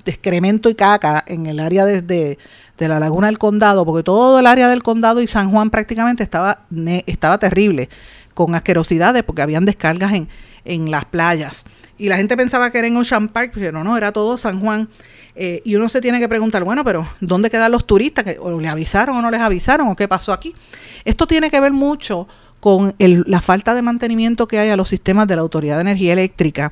[0.06, 2.38] excremento y caca en el área de,
[2.78, 6.66] la laguna del condado, porque todo el área del condado y San Juan prácticamente estaba,
[7.06, 7.90] estaba terrible,
[8.34, 10.30] con asquerosidades, porque habían descargas en,
[10.66, 11.66] en las playas.
[11.98, 14.90] Y la gente pensaba que era en Ocean Park, pero no, era todo San Juan.
[15.36, 18.26] Eh, y uno se tiene que preguntar, bueno, pero ¿dónde quedan los turistas?
[18.40, 19.88] ¿O le avisaron o no les avisaron?
[19.88, 20.56] ¿O qué pasó aquí?
[21.06, 22.28] Esto tiene que ver mucho
[22.62, 26.14] con la falta de mantenimiento que hay a los sistemas de la Autoridad de Energía
[26.14, 26.72] Eléctrica,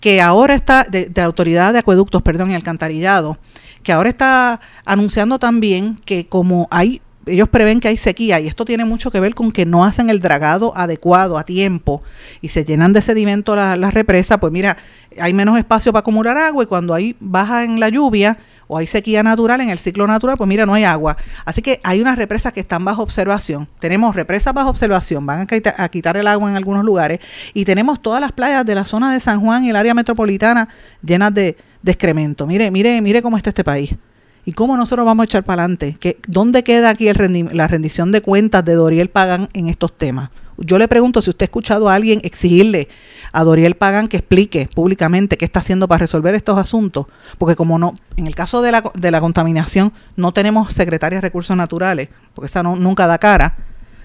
[0.00, 3.38] que ahora está, de, de Autoridad de Acueductos, perdón, y Alcantarillado,
[3.82, 8.64] que ahora está anunciando también que como hay ellos prevén que hay sequía y esto
[8.64, 12.02] tiene mucho que ver con que no hacen el dragado adecuado a tiempo
[12.40, 14.76] y se llenan de sedimento las la represas, pues mira,
[15.20, 18.38] hay menos espacio para acumular agua y cuando hay baja en la lluvia,
[18.68, 21.16] o hay sequía natural en el ciclo natural, pues mira, no hay agua.
[21.44, 23.66] Así que hay unas represas que están bajo observación.
[23.80, 27.20] Tenemos represas bajo observación, van a quitar, el agua en algunos lugares
[27.54, 30.68] y tenemos todas las playas de la zona de San Juan y el área metropolitana
[31.02, 32.46] llenas de, excremento.
[32.46, 33.96] Mire, mire, mire cómo está este país.
[34.44, 35.96] ¿Y cómo nosotros vamos a echar para adelante?
[36.26, 40.30] ¿Dónde queda aquí la rendición de cuentas de Doriel Pagan en estos temas?
[40.58, 42.88] Yo le pregunto si usted ha escuchado a alguien exigirle
[43.32, 47.06] a Doriel Pagan que explique públicamente qué está haciendo para resolver estos asuntos,
[47.38, 51.22] porque como no, en el caso de la, de la contaminación no tenemos secretaria de
[51.22, 53.56] recursos naturales, porque esa no, nunca da cara,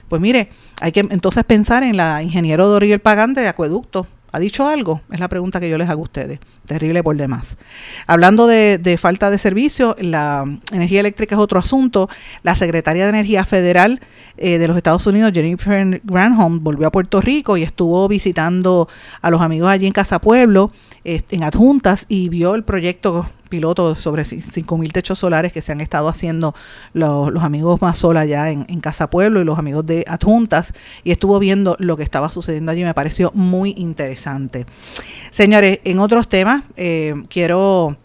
[0.09, 0.49] pues mire,
[0.79, 4.05] hay que entonces pensar en la ingeniero Doriel Pagan de acueducto.
[4.33, 4.99] ¿Ha dicho algo?
[5.11, 6.39] Es la pregunta que yo les hago a ustedes.
[6.65, 7.55] Terrible por demás.
[8.07, 12.09] Hablando de, falta de servicio, la energía eléctrica es otro asunto.
[12.41, 14.01] La secretaria de Energía Federal
[14.37, 18.89] eh, de los Estados Unidos, Jennifer Granholm, volvió a Puerto Rico y estuvo visitando
[19.21, 20.71] a los amigos allí en Casa Pueblo,
[21.03, 26.07] en adjuntas, y vio el proyecto piloto sobre 5.000 techos solares que se han estado
[26.07, 26.55] haciendo
[26.93, 30.73] los, amigos más sola allá en, Casa Pueblo y los amigos de adjuntas,
[31.03, 34.65] y estuvo viendo lo que estaba sucediendo allí, me pareció muy interesante.
[35.29, 37.95] Señores, en otros temas, eh, quiero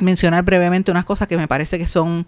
[0.00, 2.26] mencionar brevemente unas cosas que me parece que son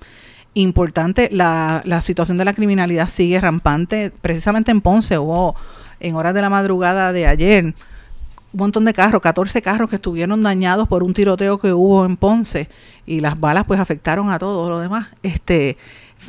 [0.52, 1.30] importante.
[1.32, 4.12] La, la situación de la criminalidad sigue rampante.
[4.20, 5.56] Precisamente en Ponce hubo
[5.98, 7.74] en horas de la madrugada de ayer
[8.54, 12.16] un montón de carros, 14 carros que estuvieron dañados por un tiroteo que hubo en
[12.16, 12.68] Ponce
[13.04, 15.08] y las balas pues afectaron a todos los demás.
[15.24, 15.76] Este,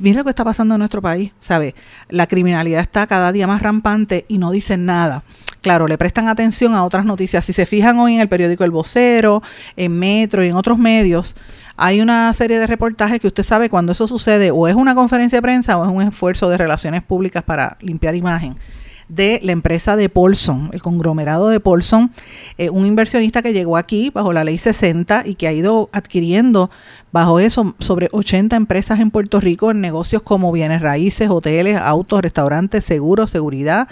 [0.01, 1.75] mira lo que está pasando en nuestro país, ¿sabe?
[2.09, 5.23] La criminalidad está cada día más rampante y no dicen nada.
[5.61, 7.45] Claro, le prestan atención a otras noticias.
[7.45, 9.43] Si se fijan hoy en el periódico El Vocero,
[9.77, 11.35] en Metro y en otros medios,
[11.77, 15.37] hay una serie de reportajes que usted sabe cuando eso sucede o es una conferencia
[15.37, 18.55] de prensa o es un esfuerzo de relaciones públicas para limpiar imagen
[19.07, 22.11] de la empresa de Paulson, el conglomerado de Paulson,
[22.57, 26.71] eh, un inversionista que llegó aquí bajo la ley 60 y que ha ido adquiriendo
[27.11, 32.21] bajo eso sobre 80 empresas en Puerto Rico en negocios como bienes raíces, hoteles, autos,
[32.21, 33.87] restaurantes, seguros, seguridad,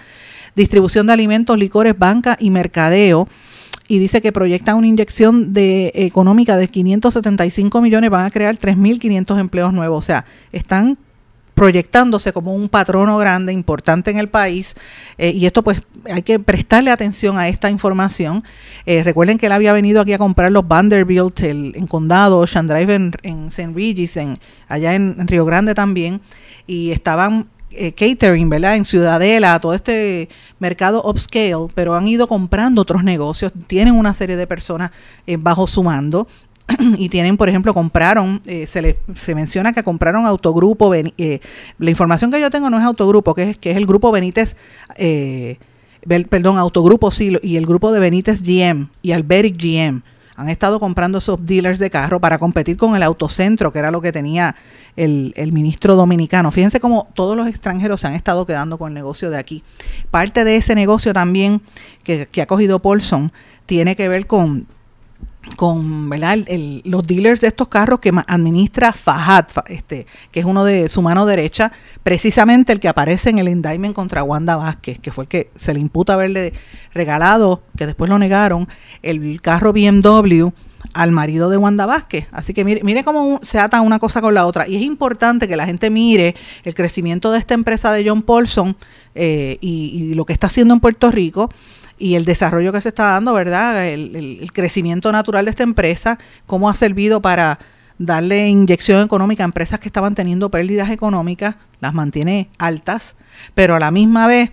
[0.55, 3.27] distribución de alimentos, licores, banca y mercadeo
[3.87, 9.39] y dice que proyecta una inyección de económica de 575 millones, van a crear 3.500
[9.39, 9.97] empleos nuevos.
[9.97, 10.97] O sea, están
[11.53, 14.75] proyectándose como un patrono grande, importante en el país,
[15.17, 15.81] eh, y esto pues
[16.11, 18.43] hay que prestarle atención a esta información.
[18.85, 22.93] Eh, recuerden que él había venido aquí a comprar los Vanderbilt en Condado, Ocean Drive
[22.93, 23.71] en, en St.
[23.73, 26.21] Regis, en, allá en, Río Grande también,
[26.65, 28.75] y estaban eh, catering, ¿verdad?
[28.75, 30.29] En Ciudadela, todo este
[30.59, 34.91] mercado upscale, pero han ido comprando otros negocios, tienen una serie de personas
[35.39, 36.27] bajo su mando
[36.97, 41.39] y tienen, por ejemplo, compraron, eh, se, le, se menciona que compraron Autogrupo, eh,
[41.77, 44.55] la información que yo tengo no es Autogrupo, que es, que es el grupo Benítez,
[44.95, 45.57] eh,
[46.29, 50.01] perdón, Autogrupo sí, y el grupo de Benítez GM y Alberic GM.
[50.35, 54.01] Han estado comprando esos dealers de carro para competir con el autocentro, que era lo
[54.01, 54.55] que tenía
[54.95, 56.51] el, el ministro dominicano.
[56.51, 59.63] Fíjense cómo todos los extranjeros se han estado quedando con el negocio de aquí.
[60.09, 61.61] Parte de ese negocio también
[62.03, 63.31] que, que ha cogido Paulson
[63.67, 64.65] tiene que ver con
[65.55, 66.39] con ¿verdad?
[66.85, 71.25] los dealers de estos carros que administra Fahad, este, que es uno de su mano
[71.25, 71.71] derecha,
[72.01, 75.73] precisamente el que aparece en el indictment contra Wanda Vázquez, que fue el que se
[75.73, 76.53] le imputa haberle
[76.93, 78.67] regalado, que después lo negaron,
[79.01, 80.49] el carro BMW
[80.93, 82.27] al marido de Wanda Vázquez.
[82.31, 84.67] Así que mire, mire cómo se ata una cosa con la otra.
[84.67, 88.75] Y es importante que la gente mire el crecimiento de esta empresa de John Paulson
[89.15, 91.49] eh, y lo que está haciendo en Puerto Rico
[91.97, 93.87] y el desarrollo que se está dando, ¿verdad?
[93.87, 97.59] El, crecimiento natural de esta empresa, cómo ha servido para
[97.97, 103.15] darle inyección económica a empresas que estaban teniendo pérdidas económicas, las mantiene altas,
[103.55, 104.51] pero a la misma vez,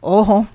[0.00, 0.46] ojo,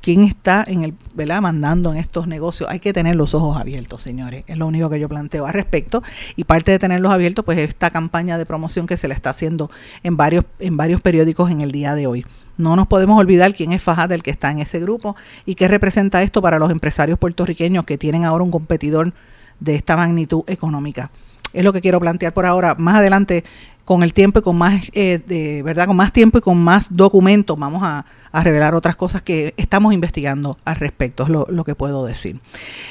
[0.00, 1.42] quién está en el, ¿verdad?
[1.42, 2.68] mandando en estos negocios.
[2.70, 4.44] Hay que tener los ojos abiertos, señores.
[4.46, 6.02] Es lo único que yo planteo al respecto.
[6.36, 9.70] Y parte de tenerlos abiertos, pues esta campaña de promoción que se le está haciendo
[10.02, 12.24] en varios, en varios periódicos en el día de hoy.
[12.58, 15.68] No nos podemos olvidar quién es Fajad, el que está en ese grupo, y qué
[15.68, 19.14] representa esto para los empresarios puertorriqueños que tienen ahora un competidor
[19.60, 21.10] de esta magnitud económica.
[21.52, 22.74] Es lo que quiero plantear por ahora.
[22.74, 23.44] Más adelante,
[23.84, 25.86] con el tiempo y con más, eh, de, ¿verdad?
[25.86, 28.04] Con más tiempo y con más documentos, vamos a,
[28.42, 32.38] revelar otras cosas que estamos investigando al respecto, es lo, que puedo decir.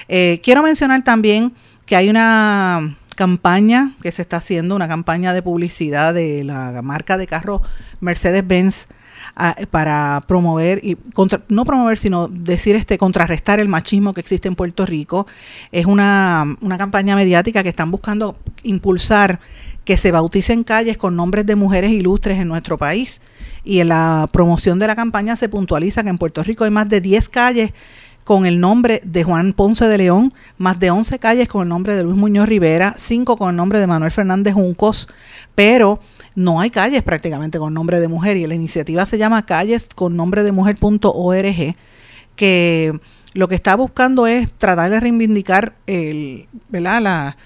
[0.07, 1.53] Eh, quiero mencionar también
[1.85, 7.17] que hay una campaña que se está haciendo, una campaña de publicidad de la marca
[7.17, 7.61] de carro
[8.01, 8.87] Mercedes-Benz
[9.69, 14.55] para promover y contra, no promover sino decir este contrarrestar el machismo que existe en
[14.55, 15.27] Puerto Rico
[15.71, 19.39] es una, una campaña mediática que están buscando impulsar
[19.87, 23.21] que se bauticen calles con nombres de mujeres ilustres en nuestro país.
[23.63, 26.89] Y en la promoción de la campaña se puntualiza que en Puerto Rico hay más
[26.89, 27.71] de 10 calles
[28.25, 31.95] con el nombre de Juan Ponce de León, más de 11 calles con el nombre
[31.95, 35.07] de Luis Muñoz Rivera, 5 con el nombre de Manuel Fernández Juncos,
[35.55, 36.01] pero
[36.37, 40.15] no hay calles prácticamente con nombre de mujer y la iniciativa se llama calles con
[40.15, 40.51] nombre de
[42.35, 42.99] que
[43.33, 47.37] lo que está buscando es tratar de reivindicar el, La,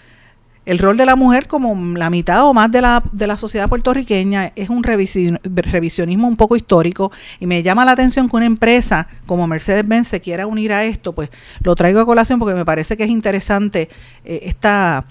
[0.66, 3.70] el rol de la mujer como la mitad o más de la, de la sociedad
[3.70, 4.52] puertorriqueña.
[4.58, 9.48] Es un revisionismo un poco histórico y me llama la atención que una empresa como
[9.48, 11.30] Mercedes-Benz se quiera unir a esto, pues
[11.62, 13.88] lo traigo a colación porque me parece que es interesante
[14.26, 15.06] eh, esta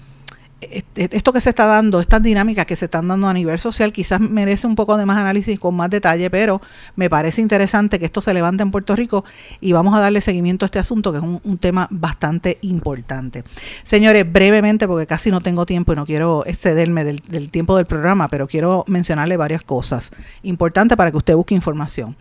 [0.61, 4.19] esto que se está dando, estas dinámicas que se están dando a nivel social, quizás
[4.21, 6.61] merece un poco de más análisis con más detalle, pero
[6.95, 9.25] me parece interesante que esto se levante en Puerto Rico
[9.59, 13.43] y vamos a darle seguimiento a este asunto, que es un, tema bastante importante.
[13.83, 18.27] Señores, brevemente, porque casi no tengo tiempo y no quiero excederme del, tiempo del programa,
[18.27, 20.11] pero quiero mencionarle varias cosas
[20.43, 22.15] importantes para que usted busque información.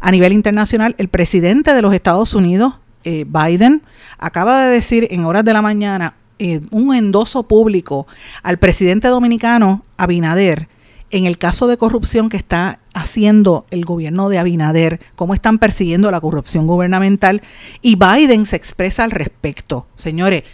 [0.00, 2.74] A nivel internacional, el presidente de los Estados Unidos,
[3.04, 3.82] eh, Biden,
[4.18, 8.06] acaba de decir en horas de la mañana eh, un endoso público
[8.42, 10.68] al presidente dominicano Abinader
[11.10, 16.10] en el caso de corrupción que está haciendo el gobierno de Abinader, cómo están persiguiendo
[16.10, 17.42] la corrupción gubernamental,
[17.80, 19.86] y Biden se expresa al respecto.
[19.94, 20.44] Señores,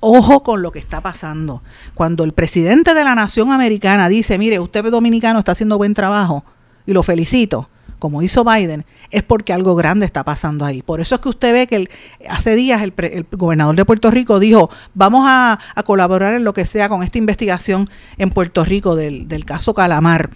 [0.00, 1.62] ojo con lo que está pasando.
[1.94, 6.44] Cuando el presidente de la nación americana dice, mire, usted dominicano está haciendo buen trabajo,
[6.84, 7.68] y lo felicito,
[8.02, 10.82] como hizo Biden, es porque algo grande está pasando ahí.
[10.82, 11.88] Por eso es que usted ve que
[12.28, 12.92] hace días el,
[13.30, 17.88] gobernador de Puerto Rico dijo, vamos a, colaborar en lo que sea con esta investigación
[18.18, 20.30] en Puerto Rico del, del caso Calamar.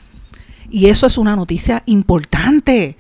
[0.71, 2.97] Y eso es una noticia importante.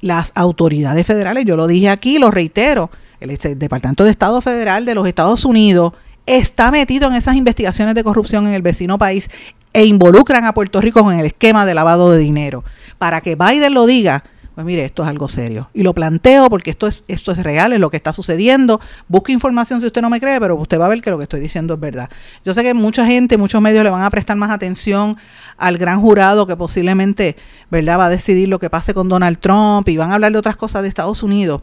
[0.00, 2.90] Las autoridades federales, yo lo dije aquí, lo reitero,
[3.20, 5.92] el Departamento de Estado Federal de los Estados Unidos
[6.24, 9.28] está metido en esas investigaciones de corrupción en el vecino país
[9.72, 12.64] e involucran a Puerto Rico con el esquema de lavado de dinero.
[12.98, 15.70] Para que Biden lo diga, pues mire, esto es algo serio.
[15.72, 18.80] Y lo planteo porque esto es, esto es real, es lo que está sucediendo.
[19.08, 21.22] Busque información si usted no me cree, pero usted va a ver que lo que
[21.22, 22.10] estoy diciendo es verdad.
[22.44, 25.16] Yo sé que mucha gente, muchos medios le van a prestar más atención
[25.56, 27.36] al gran jurado que posiblemente,
[27.70, 30.38] ¿verdad?, va a decidir lo que pase con Donald Trump y van a hablar de
[30.38, 31.62] otras cosas de Estados Unidos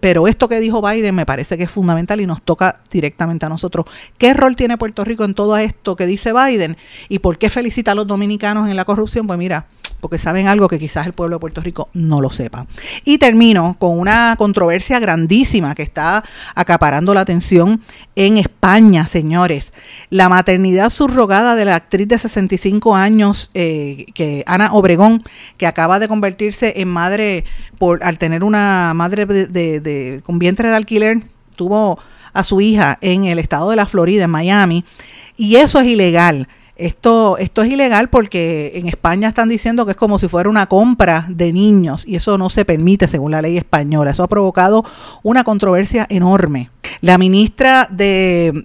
[0.00, 3.48] pero esto que dijo Biden me parece que es fundamental y nos toca directamente a
[3.48, 3.86] nosotros.
[4.18, 6.76] ¿Qué rol tiene Puerto Rico en todo esto que dice Biden?
[7.08, 9.26] ¿Y por qué felicita a los dominicanos en la corrupción?
[9.26, 9.66] Pues mira,
[10.06, 12.68] porque saben algo que quizás el pueblo de Puerto Rico no lo sepa.
[13.04, 16.22] Y termino con una controversia grandísima que está
[16.54, 17.80] acaparando la atención
[18.14, 19.72] en España, señores.
[20.08, 25.24] La maternidad subrogada de la actriz de 65 años, eh, que Ana Obregón,
[25.56, 27.44] que acaba de convertirse en madre
[27.76, 31.18] por al tener una madre de, con vientre de alquiler,
[31.56, 31.98] tuvo
[32.32, 34.84] a su hija en el estado de la Florida, en Miami,
[35.36, 36.46] y eso es ilegal.
[36.76, 40.66] Esto, esto es ilegal porque en España están diciendo que es como si fuera una
[40.66, 44.10] compra de niños y eso no se permite según la ley española.
[44.10, 44.84] Eso ha provocado
[45.22, 46.68] una controversia enorme.
[47.00, 48.62] La ministra de,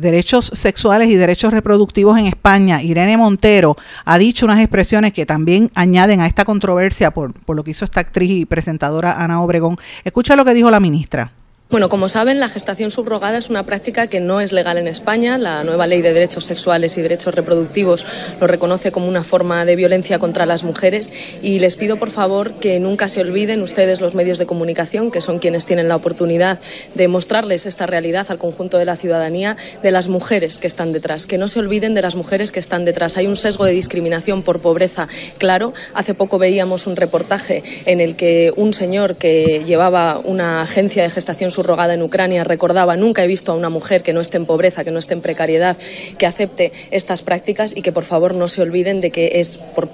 [0.00, 5.70] Derechos Sexuales y Derechos Reproductivos en España, Irene Montero, ha dicho unas expresiones que también
[5.74, 9.76] añaden a esta controversia por, por lo que hizo esta actriz y presentadora Ana Obregón.
[10.04, 11.32] Escucha lo que dijo la ministra.
[11.70, 15.38] Bueno, como saben, la gestación subrogada es una práctica que no es legal en España.
[15.38, 18.04] La nueva ley de derechos sexuales y derechos reproductivos
[18.40, 21.12] lo reconoce como una forma de violencia contra las mujeres
[21.42, 25.20] y les pido, por favor, que nunca se olviden ustedes, los medios de comunicación, que
[25.20, 26.58] son quienes tienen la oportunidad
[26.96, 31.28] de mostrarles esta realidad al conjunto de la ciudadanía, de las mujeres que están detrás,
[31.28, 33.16] que no se olviden de las mujeres que están detrás.
[33.16, 35.06] Hay un sesgo de discriminación por pobreza,
[35.38, 35.72] claro.
[35.94, 41.10] Hace poco veíamos un reportaje en el que un señor que llevaba una agencia de
[41.10, 42.42] gestación subrogada subrogada en Ucrania.
[42.42, 45.12] Recordaba, nunca he visto a una mujer que no esté en pobreza, que no esté
[45.12, 45.76] en precariedad,
[46.16, 49.88] que acepte estas prácticas y que por favor no se olviden de que es, por,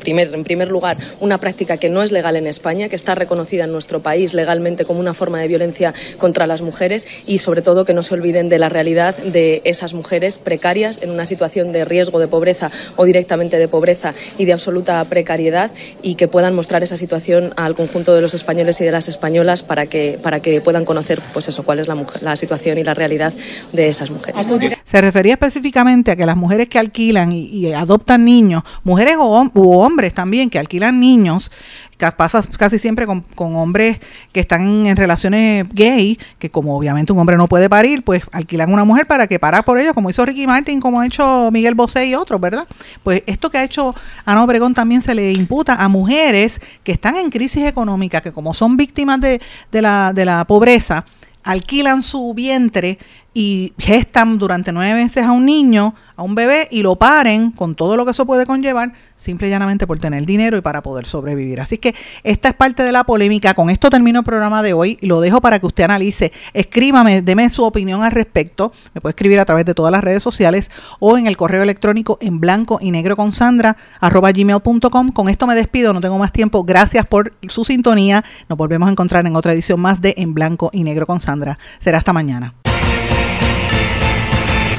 [0.00, 3.64] primer, en primer lugar, una práctica que no es legal en España, que está reconocida
[3.64, 7.86] en nuestro país legalmente como una forma de violencia contra las mujeres y sobre todo
[7.86, 11.86] que no se olviden de la realidad de esas mujeres precarias en una situación de
[11.86, 15.70] riesgo de pobreza o directamente de pobreza y de absoluta precariedad
[16.02, 19.62] y que puedan mostrar esa situación al conjunto de los españoles y de las españolas
[19.62, 22.94] para que, para que puedan conocer pues eso, cuál es la, la situación y la
[22.94, 23.32] realidad
[23.72, 24.44] de esas mujeres.
[24.82, 29.78] Se refería específicamente a que las mujeres que alquilan y, adoptan niños, mujeres o, u
[29.78, 31.52] hombres también que alquilan niños,
[32.16, 33.98] pasa casi siempre con, hombres
[34.32, 38.72] que están en relaciones gay, que como obviamente un hombre no puede parir, pues alquilan
[38.72, 41.74] una mujer para que para por ellos, como hizo Ricky Martin, como ha hecho Miguel
[41.74, 42.66] Bosé y otros, ¿verdad?
[43.02, 43.94] Pues esto que ha hecho
[44.24, 48.54] Ana Obregón también se le imputa a mujeres que están en crisis económica, que como
[48.54, 49.40] son víctimas de,
[49.70, 51.04] de, la, de la pobreza,
[51.44, 52.98] alquilan su vientre
[53.32, 57.74] y gestan durante nueve meses a un niño, a un bebé, y lo paren con
[57.74, 61.06] todo lo que eso puede conllevar, simple y llanamente por tener dinero y para poder
[61.06, 61.60] sobrevivir.
[61.60, 61.94] Así que
[62.24, 63.54] esta es parte de la polémica.
[63.54, 64.98] Con esto termino el programa de hoy.
[65.00, 66.32] Lo dejo para que usted analice.
[66.52, 68.72] Escríbame, deme su opinión al respecto.
[68.94, 72.18] Me puede escribir a través de todas las redes sociales o en el correo electrónico
[72.20, 75.12] en blanco y negro con Sandra, arroba gmail.com.
[75.12, 76.64] Con esto me despido, no tengo más tiempo.
[76.64, 78.24] Gracias por su sintonía.
[78.48, 81.58] Nos volvemos a encontrar en otra edición más de En Blanco y Negro con Sandra.
[81.78, 82.54] Será hasta mañana.